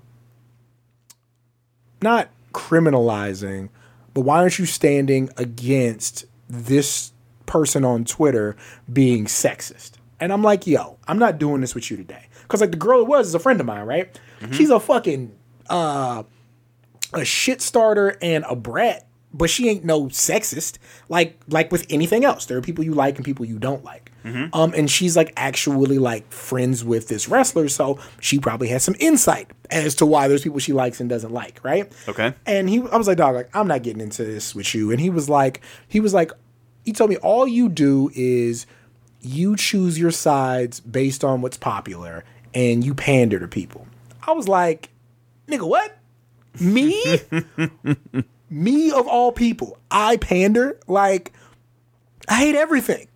[2.00, 3.68] not criminalizing,
[4.12, 7.12] but why aren't you standing against this
[7.46, 8.56] person on Twitter
[8.92, 9.92] being sexist?
[10.20, 12.28] And I'm like, yo, I'm not doing this with you today.
[12.42, 14.20] Because, like, the girl it was is a friend of mine, right?
[14.52, 15.34] She's a fucking
[15.68, 16.22] uh,
[17.12, 20.78] a shit starter and a brat, but she ain't no sexist.
[21.10, 24.12] Like like with anything else, there are people you like and people you don't like.
[24.54, 28.94] Um, and she's like actually like friends with this wrestler, so she probably has some
[28.98, 31.92] insight as to why there's people she likes and doesn't like, right?
[32.08, 32.32] Okay.
[32.46, 34.90] And he, I was like, dog, like I'm not getting into this with you.
[34.92, 36.32] And he was like, he was like,
[36.86, 38.66] he told me all you do is
[39.20, 42.24] you choose your sides based on what's popular
[42.54, 43.86] and you pander to people.
[44.26, 44.88] I was like,
[45.48, 45.98] nigga, what?
[46.60, 47.20] Me?
[48.50, 50.78] Me of all people, I pander?
[50.86, 51.32] Like,
[52.28, 53.08] I hate everything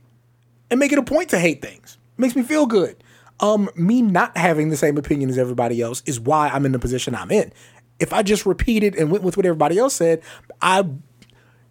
[0.70, 1.98] and make it a point to hate things.
[2.16, 3.02] Makes me feel good.
[3.40, 6.78] Um, me not having the same opinion as everybody else is why I'm in the
[6.78, 7.52] position I'm in.
[8.00, 10.22] If I just repeated and went with what everybody else said,
[10.60, 10.84] I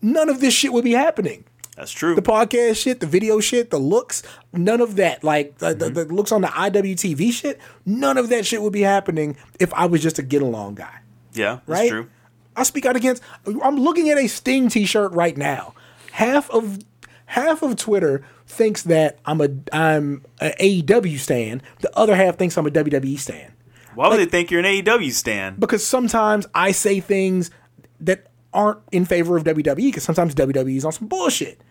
[0.01, 1.43] none of this shit would be happening.
[1.76, 2.16] That's true.
[2.16, 5.24] The podcast shit, the video shit, the looks, none of that.
[5.24, 8.82] Like the, the, the looks on the IWTV shit, none of that shit would be
[8.82, 10.99] happening if I was just a get along guy.
[11.34, 11.89] yeah, that's Right?
[11.89, 12.10] true.
[12.58, 13.24] I speak out against.
[13.64, 15.74] I'm looking at a Sting T-shirt right now.
[16.12, 16.80] Half of
[17.28, 21.62] half of Twitter thinks that I'm a I'm a AEW stan.
[21.80, 23.53] The other half thinks I'm a WWE stan.
[23.95, 25.55] Why would they think you're an AEW stan?
[25.58, 27.51] Because sometimes I say things
[27.99, 29.76] that aren't in favor of WWE.
[29.76, 31.62] Because sometimes WWE is on some bullshit.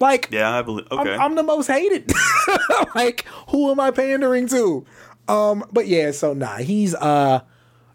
[0.00, 0.86] Like Yeah, I believe.
[0.90, 1.14] I'm, Okay.
[1.14, 2.12] I'm the most hated.
[2.94, 4.84] like, who am I pandering to?
[5.28, 7.40] Um, but yeah, so nah, he's uh,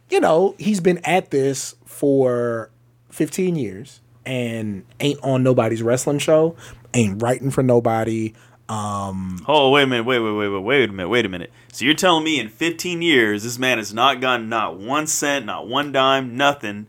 [0.09, 2.69] you know, he's been at this for
[3.09, 6.55] 15 years and ain't on nobody's wrestling show,
[6.93, 8.33] ain't writing for nobody.
[8.67, 10.03] Um, oh, wait a minute.
[10.05, 11.09] Wait, wait, wait, wait, wait a minute.
[11.09, 11.51] Wait a minute.
[11.71, 15.45] So you're telling me in 15 years, this man has not gotten not one cent,
[15.45, 16.87] not one dime, nothing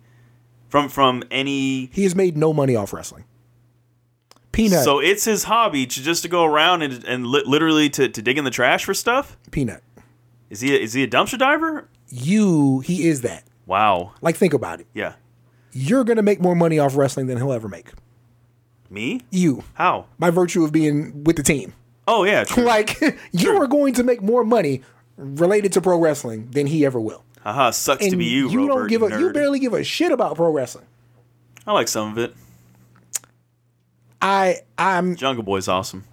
[0.69, 1.87] from from any.
[1.93, 3.25] he has made no money off wrestling.
[4.53, 8.09] Peanut, So it's his hobby to just to go around and and li- literally to,
[8.09, 9.37] to dig in the trash for stuff.
[9.51, 9.83] peanut.
[10.51, 11.89] Is he a, is he a dumpster diver?
[12.11, 13.45] You, he is that.
[13.67, 14.13] Wow.
[14.21, 14.87] Like, think about it.
[14.95, 15.15] Yeah.
[15.73, 17.91] You're gonna make more money off wrestling than he'll ever make.
[18.91, 19.21] Me?
[19.31, 20.07] You, How?
[20.19, 21.73] by virtue of being with the team.
[22.09, 22.45] Oh yeah.
[22.57, 23.01] Like
[23.33, 24.83] you are going to make more money
[25.17, 27.23] related to pro wrestling than he ever will.
[27.45, 27.71] Haha.
[27.71, 28.51] Sucks And to be you.
[28.51, 30.87] you Robert, don't give a you you barely give a shit about pro wrestling.
[31.67, 32.35] I like some of it.
[34.21, 36.05] I I'm Jungle Boy's awesome.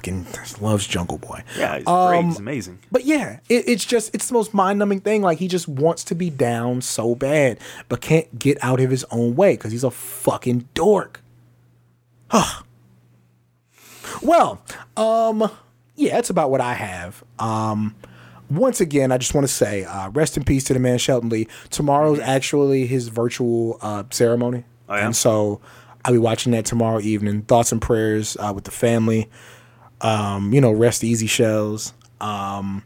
[0.00, 0.26] Fucking
[0.60, 1.42] loves Jungle Boy.
[1.58, 2.24] Yeah, he's Um, great.
[2.24, 2.78] He's amazing.
[2.90, 5.22] But yeah, it, it's just it's the most mind numbing thing.
[5.22, 9.04] Like he just wants to be down so bad, but can't get out of his
[9.10, 11.20] own way because he's a fucking dork.
[14.22, 14.62] well,
[14.96, 15.50] um,
[15.96, 17.22] yeah, that's about what I have.
[17.38, 17.94] Um,
[18.50, 21.28] once again, I just want to say, uh, rest in peace to the man Shelton
[21.28, 21.46] Lee.
[21.70, 25.06] Tomorrow's actually his virtual uh, ceremony, Oh, yeah?
[25.06, 25.60] and so
[26.04, 27.42] I'll be watching that tomorrow evening.
[27.42, 29.28] Thoughts and prayers uh, with the family.
[30.00, 31.92] Um, you know, rest easy shells.
[32.20, 32.82] Um,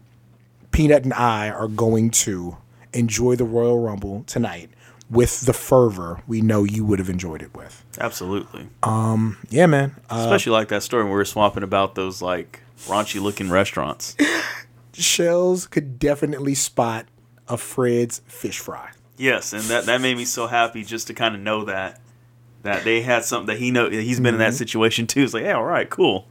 [0.71, 2.57] Peanut and I are going to
[2.93, 4.69] enjoy the Royal Rumble tonight
[5.09, 7.85] with the fervor we know you would have enjoyed it with.
[7.99, 8.67] Absolutely.
[8.83, 9.95] Um, Yeah, man.
[10.09, 14.15] Uh, Especially like that story when we were swapping about those like raunchy looking restaurants.
[14.93, 17.05] shells could definitely spot
[17.47, 18.91] a Fred's fish fry.
[19.17, 22.01] yes, and that that made me so happy just to kind of know that
[22.63, 24.39] that they had something that he know he's been in Mm-hmm.
[24.39, 25.23] that situation too.
[25.23, 26.27] It's like, yeah, all right, cool.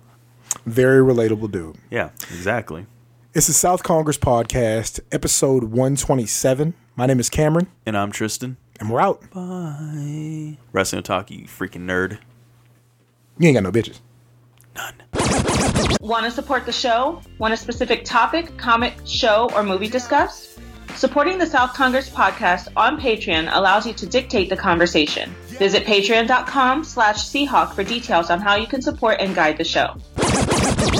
[0.66, 1.76] Very relatable dude.
[1.90, 2.86] Yeah, exactly.
[3.34, 6.74] It's the South Congress Podcast, episode 127.
[6.96, 8.56] My name is Cameron, And I'm Tristan.
[8.80, 9.20] and we're out.
[9.32, 10.56] Bye.
[10.72, 12.18] Wrestling otaku, you freaking nerd.
[13.38, 14.00] You ain't got no bitches.
[14.76, 14.94] None.
[16.00, 17.20] Want to support the show?
[17.38, 20.58] Want a specific topic, comic, show, or movie discussed?
[20.96, 25.34] Supporting the South Congress podcast on Patreon allows you to dictate the conversation.
[25.46, 29.96] Visit patreon.com slash Seahawk for details on how you can support and guide the show.